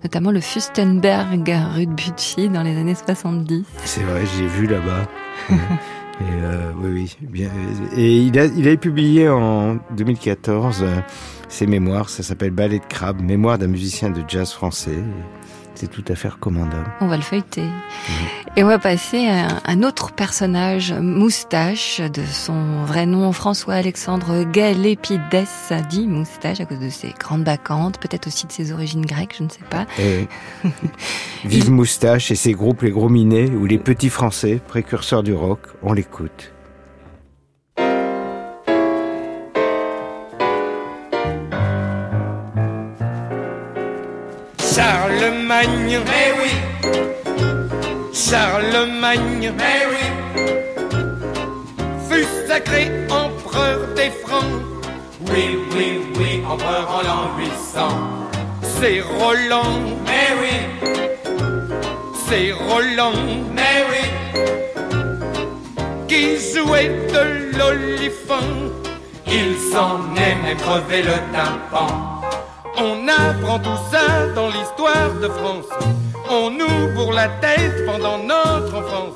notamment 0.05 0.31
le 0.31 0.41
Fustenberg 0.41 1.51
rue 1.75 1.87
de 1.87 1.93
Bucci 1.93 2.51
dans 2.51 2.63
les 2.63 2.77
années 2.77 2.95
70. 2.95 3.65
C'est 3.85 4.03
vrai, 4.03 4.25
j'ai 4.37 4.47
vu 4.47 4.67
là-bas. 4.67 5.09
Et 6.21 6.25
euh, 6.43 6.73
oui, 6.79 6.91
oui, 6.93 7.17
bien. 7.29 7.51
Et 7.97 8.19
il 8.19 8.39
a, 8.39 8.45
il 8.47 8.69
a 8.69 8.77
publié 8.77 9.29
en 9.29 9.79
2014 9.97 10.83
euh, 10.83 10.97
ses 11.49 11.67
mémoires. 11.67 12.09
Ça 12.11 12.23
s'appelle 12.23 12.51
Ballet 12.51 12.79
de 12.79 12.85
crabe, 12.85 13.21
mémoire 13.23 13.59
d'un 13.59 13.67
musicien 13.67 14.11
de 14.11 14.23
jazz 14.27 14.51
français. 14.51 14.99
C'est 15.77 15.91
tout 15.91 16.05
à 16.09 16.15
fait 16.15 16.29
recommandable. 16.29 16.91
On 17.03 17.07
va 17.07 17.17
le 17.17 17.23
feuilleter. 17.23 17.65
Et 18.57 18.65
on 18.65 18.67
va 18.67 18.79
passer 18.79 19.29
à 19.29 19.61
un 19.67 19.83
autre 19.83 20.11
personnage, 20.13 20.91
Moustache, 20.93 22.01
de 22.01 22.25
son 22.25 22.85
vrai 22.85 23.05
nom 23.05 23.31
François-Alexandre 23.33 24.45
Galépides, 24.45 25.21
dit 25.91 26.07
Moustache 26.07 26.61
à 26.61 26.65
cause 26.65 26.81
de 26.81 26.89
ses 26.89 27.11
grandes 27.19 27.45
bacchantes, 27.45 27.99
peut-être 27.99 28.27
aussi 28.27 28.47
de 28.47 28.53
ses 28.53 28.73
origines 28.73 29.05
grecques, 29.05 29.35
je 29.37 29.45
ne 29.45 29.51
sais 29.51 29.65
pas. 29.69 29.85
Et 29.99 30.29
vive 31.45 31.71
Moustache 31.71 32.31
et 32.31 32.37
ses 32.37 32.53
groupes 32.53 32.81
Les 32.81 32.91
Gros 32.91 33.11
Minets 33.11 33.51
ou 33.51 33.67
Les 33.67 33.79
Petits 33.79 34.11
Français, 34.11 34.61
précurseurs 34.67 35.23
du 35.23 35.35
rock, 35.35 35.61
on 35.83 35.93
l'écoute. 35.93 36.56
Charlemagne, 44.77 46.01
mais 46.05 46.29
oui. 46.39 46.53
Charlemagne, 48.13 49.51
mais 49.57 49.81
oui. 49.91 50.05
Fut 52.11 52.29
sacré 52.47 52.91
empereur 53.09 53.79
des 53.97 54.11
Francs. 54.11 54.61
Oui, 55.31 55.59
oui, 55.75 56.03
oui, 56.19 56.43
empereur 56.47 56.87
en 56.91 57.03
l'an 57.09 57.31
800. 57.39 57.89
C'est 58.79 59.01
Roland, 59.01 59.81
mais 60.05 60.29
oui. 60.43 60.57
C'est 62.29 62.53
Roland, 62.53 63.25
mais 63.55 63.79
oui. 63.91 64.05
Qui 66.07 66.37
jouait 66.53 66.91
de 67.15 67.57
l'olifant. 67.57 68.53
Il 69.27 69.57
s'en 69.73 70.15
est 70.17 70.35
même 70.35 70.57
crevé 70.59 71.01
le 71.01 71.17
tympan. 71.33 72.16
On 72.79 73.09
apprend 73.09 73.59
tout 73.59 73.79
ça 73.91 74.27
dans 74.35 74.49
l'histoire 74.49 75.13
de 75.21 75.29
France. 75.29 75.67
On 76.29 76.51
nous 76.51 76.95
bourre 76.95 77.13
la 77.13 77.29
tête 77.29 77.87
pendant 77.87 78.19
notre 78.19 78.77
enfance. 78.77 79.15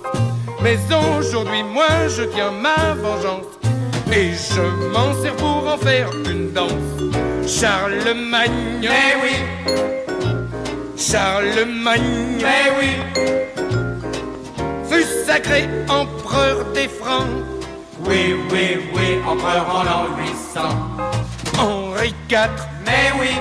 Mais 0.63 0.79
aujourd'hui, 1.19 1.63
moi, 1.63 2.09
je 2.09 2.23
tiens 2.23 2.51
ma 2.51 2.95
vengeance. 2.95 3.47
Et 4.13 4.33
je 4.33 4.63
m'en 4.93 5.15
sers 5.23 5.37
pour 5.37 5.69
en 5.69 5.77
faire 5.77 6.11
une 6.29 6.53
danse. 6.53 6.71
Charlemagne, 7.47 8.83
eh 8.83 9.17
oui. 9.23 9.73
Charlemagne, 10.97 12.39
eh 12.41 12.71
oui. 12.79 13.21
Fut 14.89 15.07
sacré 15.27 15.69
empereur 15.89 16.65
des 16.75 16.89
Francs. 16.89 17.29
Oui, 18.07 18.35
oui, 18.51 18.79
oui, 18.95 19.19
empereur 19.27 19.67
en 19.75 19.83
l'an 19.85 20.07
800. 20.19 20.61
Henri 21.59 22.15
IV, 22.31 22.49
mais 22.91 23.13
oui. 23.21 23.33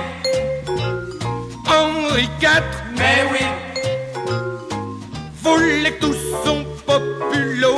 Henri 1.66 2.28
IV, 2.40 2.64
mais 2.98 3.20
oui. 3.32 3.44
Voulait 5.42 5.96
tout 6.00 6.18
son 6.44 6.64
populo. 6.86 7.74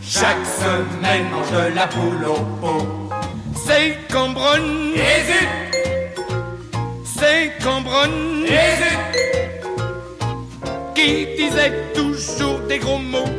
Chaque 0.00 0.44
semaine 0.62 1.26
mange 1.30 1.50
de 1.50 1.74
la 1.74 1.86
poule 1.86 2.24
au 2.26 2.40
pot. 2.60 2.86
C'est 3.66 3.96
Cambronne, 4.12 4.92
et 4.94 5.22
C'est 7.04 7.52
Cambronne, 7.62 8.44
et 8.46 8.74
Qui 10.94 11.26
disait 11.36 11.74
toujours 11.94 12.58
des 12.68 12.78
gros 12.78 12.98
mots. 12.98 13.34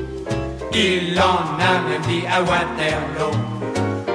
Il 0.74 1.20
en 1.20 1.43
a 1.70 1.74
même 1.88 2.01
dit 2.07 2.24
à 2.36 2.41
Waterloo. 2.41 3.32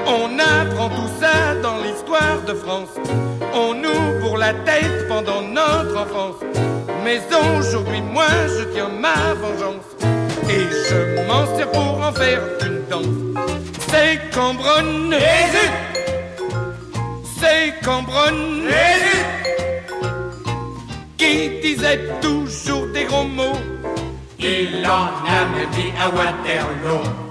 On 0.06 0.38
apprend 0.38 0.88
tout 0.88 1.10
ça 1.20 1.54
dans 1.62 1.78
l'histoire 2.08 2.42
de 2.46 2.54
France. 2.54 2.88
On 3.54 3.74
nous 3.74 4.20
pour 4.20 4.38
la 4.38 4.52
tête 4.52 5.08
pendant 5.08 5.42
notre 5.42 5.96
enfance. 5.96 6.36
Mais 7.04 7.20
aujourd'hui, 7.58 8.00
moi, 8.00 8.26
je 8.46 8.64
tiens 8.74 8.88
ma 8.88 9.34
vengeance. 9.34 9.84
Et 10.48 10.66
je 10.88 11.26
m'en 11.26 11.46
sers 11.56 11.70
pour 11.70 12.00
en 12.02 12.12
faire 12.12 12.40
une 12.64 12.84
danse. 12.88 13.46
C'est 13.90 14.20
Cambronne, 14.34 15.14
c'est 17.40 17.74
Cambronne, 17.84 18.68
qui 21.16 21.60
disait 21.62 22.00
toujours 22.20 22.86
des 22.88 23.04
gros 23.04 23.24
mots. 23.24 23.58
Il 24.38 24.86
en 24.86 25.08
a 25.26 25.44
même 25.54 25.70
dit 25.72 25.92
à 26.00 26.08
Waterloo. 26.08 27.27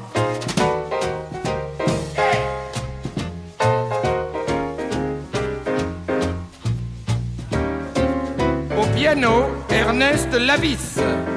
Piano, 9.08 9.64
Ernest 9.70 10.34
Lavis. 10.34 11.37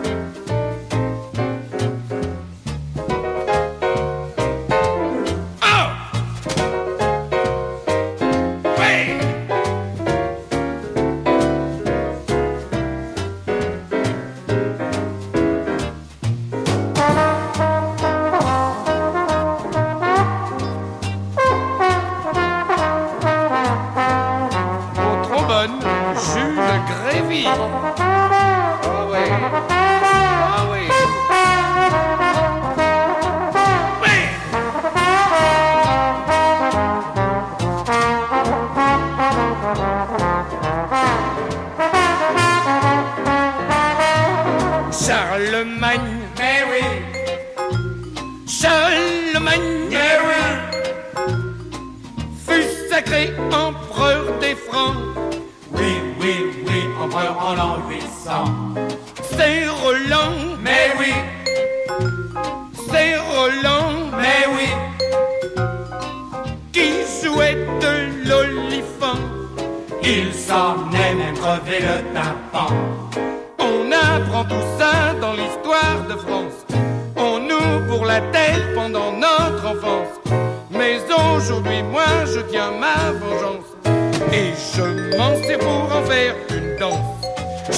Jules 26.40 26.80
Grévy. 26.88 27.44
Ah 27.46 27.56
oui. 29.10 29.18
Ah 29.70 30.66
oui. 30.72 30.99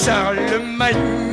Charlemagne. 0.04 1.31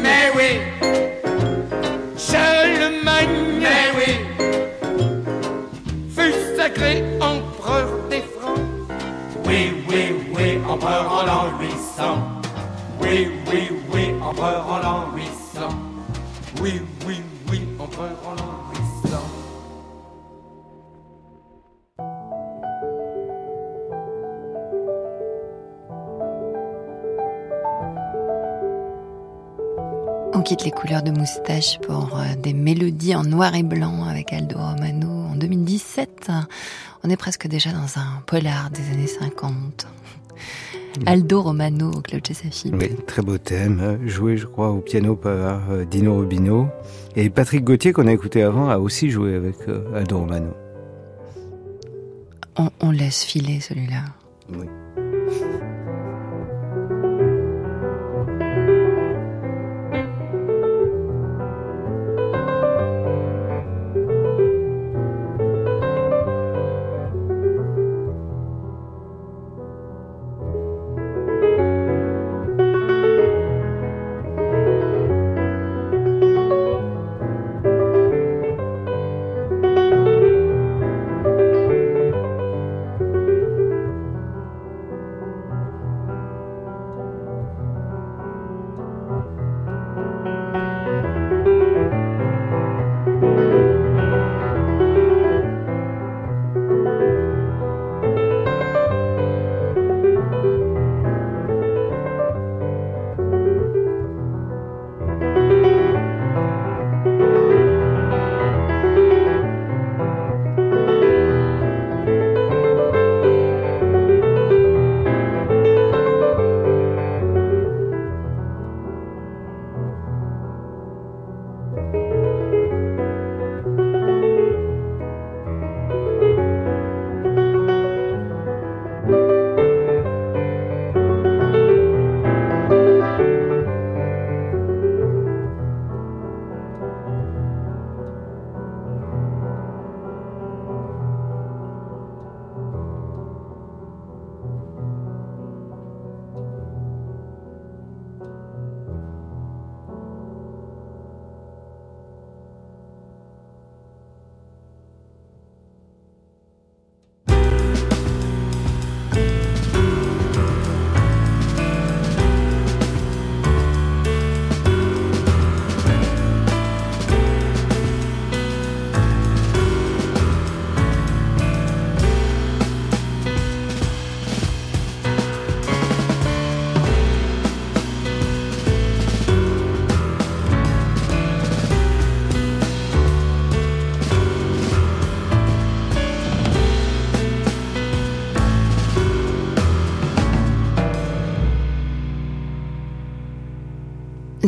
Noir 33.39 33.55
et 33.55 33.63
blanc 33.63 34.03
avec 34.03 34.33
Aldo 34.33 34.57
Romano 34.57 35.07
en 35.07 35.35
2017. 35.37 36.29
On 37.05 37.09
est 37.09 37.15
presque 37.15 37.47
déjà 37.47 37.71
dans 37.71 37.97
un 37.97 38.19
polar 38.25 38.69
des 38.69 38.81
années 38.91 39.07
50. 39.07 39.87
Aldo 41.05 41.41
Romano 41.43 41.89
au 41.89 42.01
Club 42.01 42.19
Jazz 42.25 42.41
Oui, 42.73 42.91
très 43.07 43.21
beau 43.21 43.37
thème, 43.37 43.79
euh, 43.79 44.07
joué 44.09 44.35
je 44.35 44.45
crois 44.45 44.71
au 44.71 44.81
piano 44.81 45.15
par 45.15 45.71
euh, 45.71 45.85
Dino 45.85 46.17
Rubino. 46.17 46.67
Et 47.15 47.29
Patrick 47.29 47.63
Gauthier 47.63 47.93
qu'on 47.93 48.07
a 48.07 48.11
écouté 48.11 48.43
avant 48.43 48.69
a 48.69 48.77
aussi 48.77 49.09
joué 49.09 49.35
avec 49.35 49.55
Aldo 49.95 50.17
Romano. 50.17 50.53
On, 52.57 52.69
on 52.81 52.91
laisse 52.91 53.23
filer 53.23 53.61
celui-là. 53.61 54.03
Oui. 54.49 54.65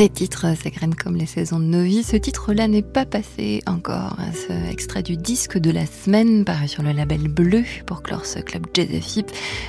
で 0.01 0.10
Les 0.21 0.27
titres 0.27 0.55
s'égrènent 0.55 0.93
comme 0.93 1.15
les 1.15 1.25
saisons 1.25 1.59
de 1.59 1.65
nos 1.65 1.81
vies. 1.81 2.03
Ce 2.03 2.15
titre-là 2.15 2.67
n'est 2.67 2.83
pas 2.83 3.07
passé 3.07 3.63
encore. 3.65 4.17
Ce 4.47 4.71
extrait 4.71 5.01
du 5.01 5.17
disque 5.17 5.57
de 5.57 5.71
la 5.71 5.87
semaine 5.87 6.45
paru 6.45 6.67
sur 6.67 6.83
le 6.83 6.91
label 6.91 7.27
bleu 7.27 7.63
pour 7.87 8.03
clore 8.03 8.27
ce 8.27 8.37
club 8.37 8.67
jazz 8.71 8.87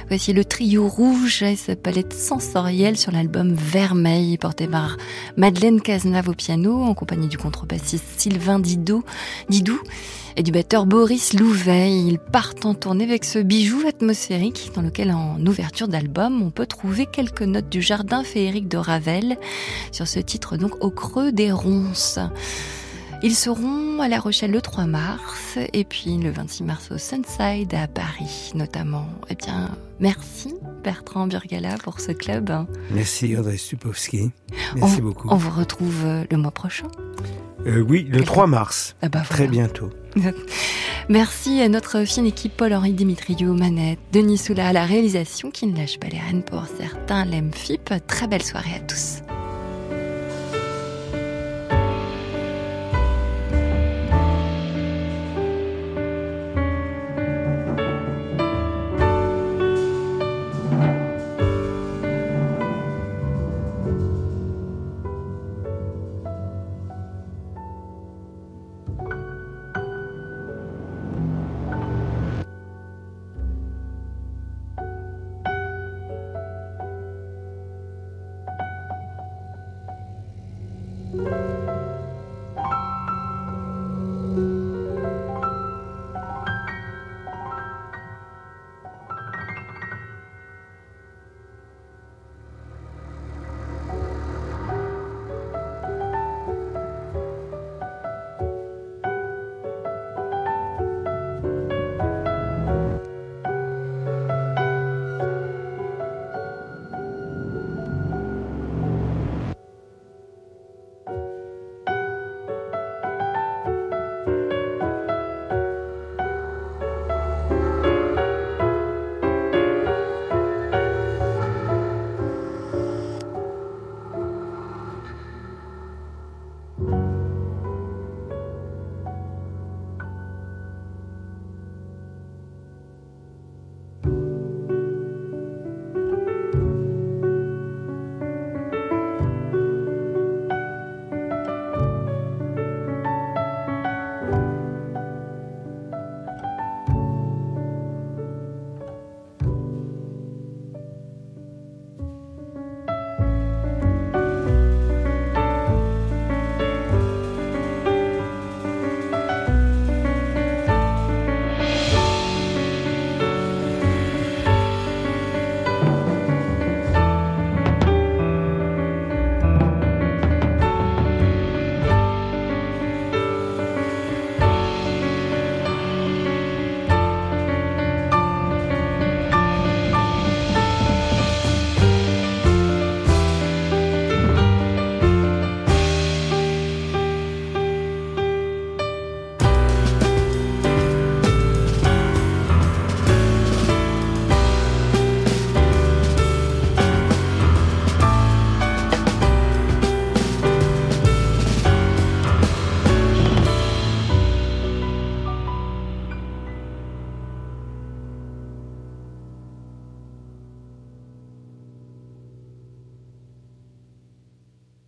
Voici 0.08 0.34
le 0.34 0.44
trio 0.44 0.86
rouge 0.88 1.42
et 1.42 1.56
sa 1.56 1.74
palette 1.74 2.12
sensorielle 2.12 2.98
sur 2.98 3.12
l'album 3.12 3.54
Vermeil 3.54 4.36
porté 4.36 4.66
par 4.66 4.98
Madeleine 5.38 5.80
Cazenave 5.80 6.28
au 6.28 6.34
piano 6.34 6.82
en 6.82 6.92
compagnie 6.92 7.28
du 7.28 7.38
contrebassiste 7.38 8.04
Sylvain 8.18 8.58
Didou. 8.58 9.04
Didou 9.48 9.80
et 10.36 10.42
du 10.42 10.52
batteur 10.52 10.86
Boris 10.86 11.34
Louveil. 11.34 12.08
Ils 12.08 12.18
partent 12.18 12.64
en 12.66 12.74
tournée 12.74 13.04
avec 13.04 13.24
ce 13.24 13.38
bijou 13.38 13.86
atmosphérique 13.86 14.70
dans 14.74 14.82
lequel, 14.82 15.12
en 15.12 15.38
ouverture 15.46 15.88
d'album, 15.88 16.42
on 16.42 16.50
peut 16.50 16.66
trouver 16.66 17.06
quelques 17.06 17.42
notes 17.42 17.68
du 17.68 17.82
jardin 17.82 18.24
féerique 18.24 18.68
de 18.68 18.78
Ravel 18.78 19.36
sur 19.90 20.08
ce 20.08 20.20
titre 20.20 20.41
donc 20.56 20.82
au 20.82 20.90
creux 20.90 21.32
des 21.32 21.52
ronces. 21.52 22.18
Ils 23.24 23.36
seront 23.36 24.00
à 24.00 24.08
La 24.08 24.18
Rochelle 24.18 24.50
le 24.50 24.60
3 24.60 24.86
mars 24.86 25.56
et 25.72 25.84
puis 25.84 26.18
le 26.18 26.32
26 26.32 26.64
mars 26.64 26.90
au 26.90 26.98
Sunside 26.98 27.72
à 27.72 27.86
Paris 27.86 28.50
notamment. 28.56 29.06
Eh 29.28 29.36
bien, 29.36 29.70
merci 30.00 30.54
Bertrand 30.82 31.28
Burgala 31.28 31.76
pour 31.84 32.00
ce 32.00 32.10
club. 32.10 32.50
Merci 32.90 33.36
André 33.36 33.56
Stupowski. 33.58 34.32
Merci 34.74 35.00
beaucoup. 35.00 35.28
On 35.30 35.36
vous 35.36 35.56
retrouve 35.56 36.04
euh, 36.04 36.24
le 36.32 36.36
mois 36.36 36.50
prochain. 36.50 36.88
Euh, 37.64 37.80
oui, 37.80 38.08
le 38.10 38.24
3 38.24 38.48
mars. 38.48 38.96
Ah 39.02 39.08
bah 39.08 39.22
Très 39.28 39.46
bientôt. 39.46 39.90
Merci 41.08 41.60
à 41.60 41.68
notre 41.68 42.04
fine 42.04 42.26
équipe 42.26 42.56
Paul-Henri 42.56 42.92
Dimitriou, 42.92 43.54
Manette, 43.54 44.00
Denis 44.12 44.38
Soula 44.38 44.68
à 44.68 44.72
la 44.72 44.84
réalisation 44.84 45.52
qui 45.52 45.68
ne 45.68 45.76
lâche 45.76 45.98
pas 46.00 46.08
les 46.08 46.18
rênes 46.18 46.42
pour 46.42 46.64
certains, 46.66 47.24
l'MFIP. 47.24 47.94
Très 48.08 48.26
belle 48.26 48.42
soirée 48.42 48.74
à 48.76 48.80
tous. 48.80 49.22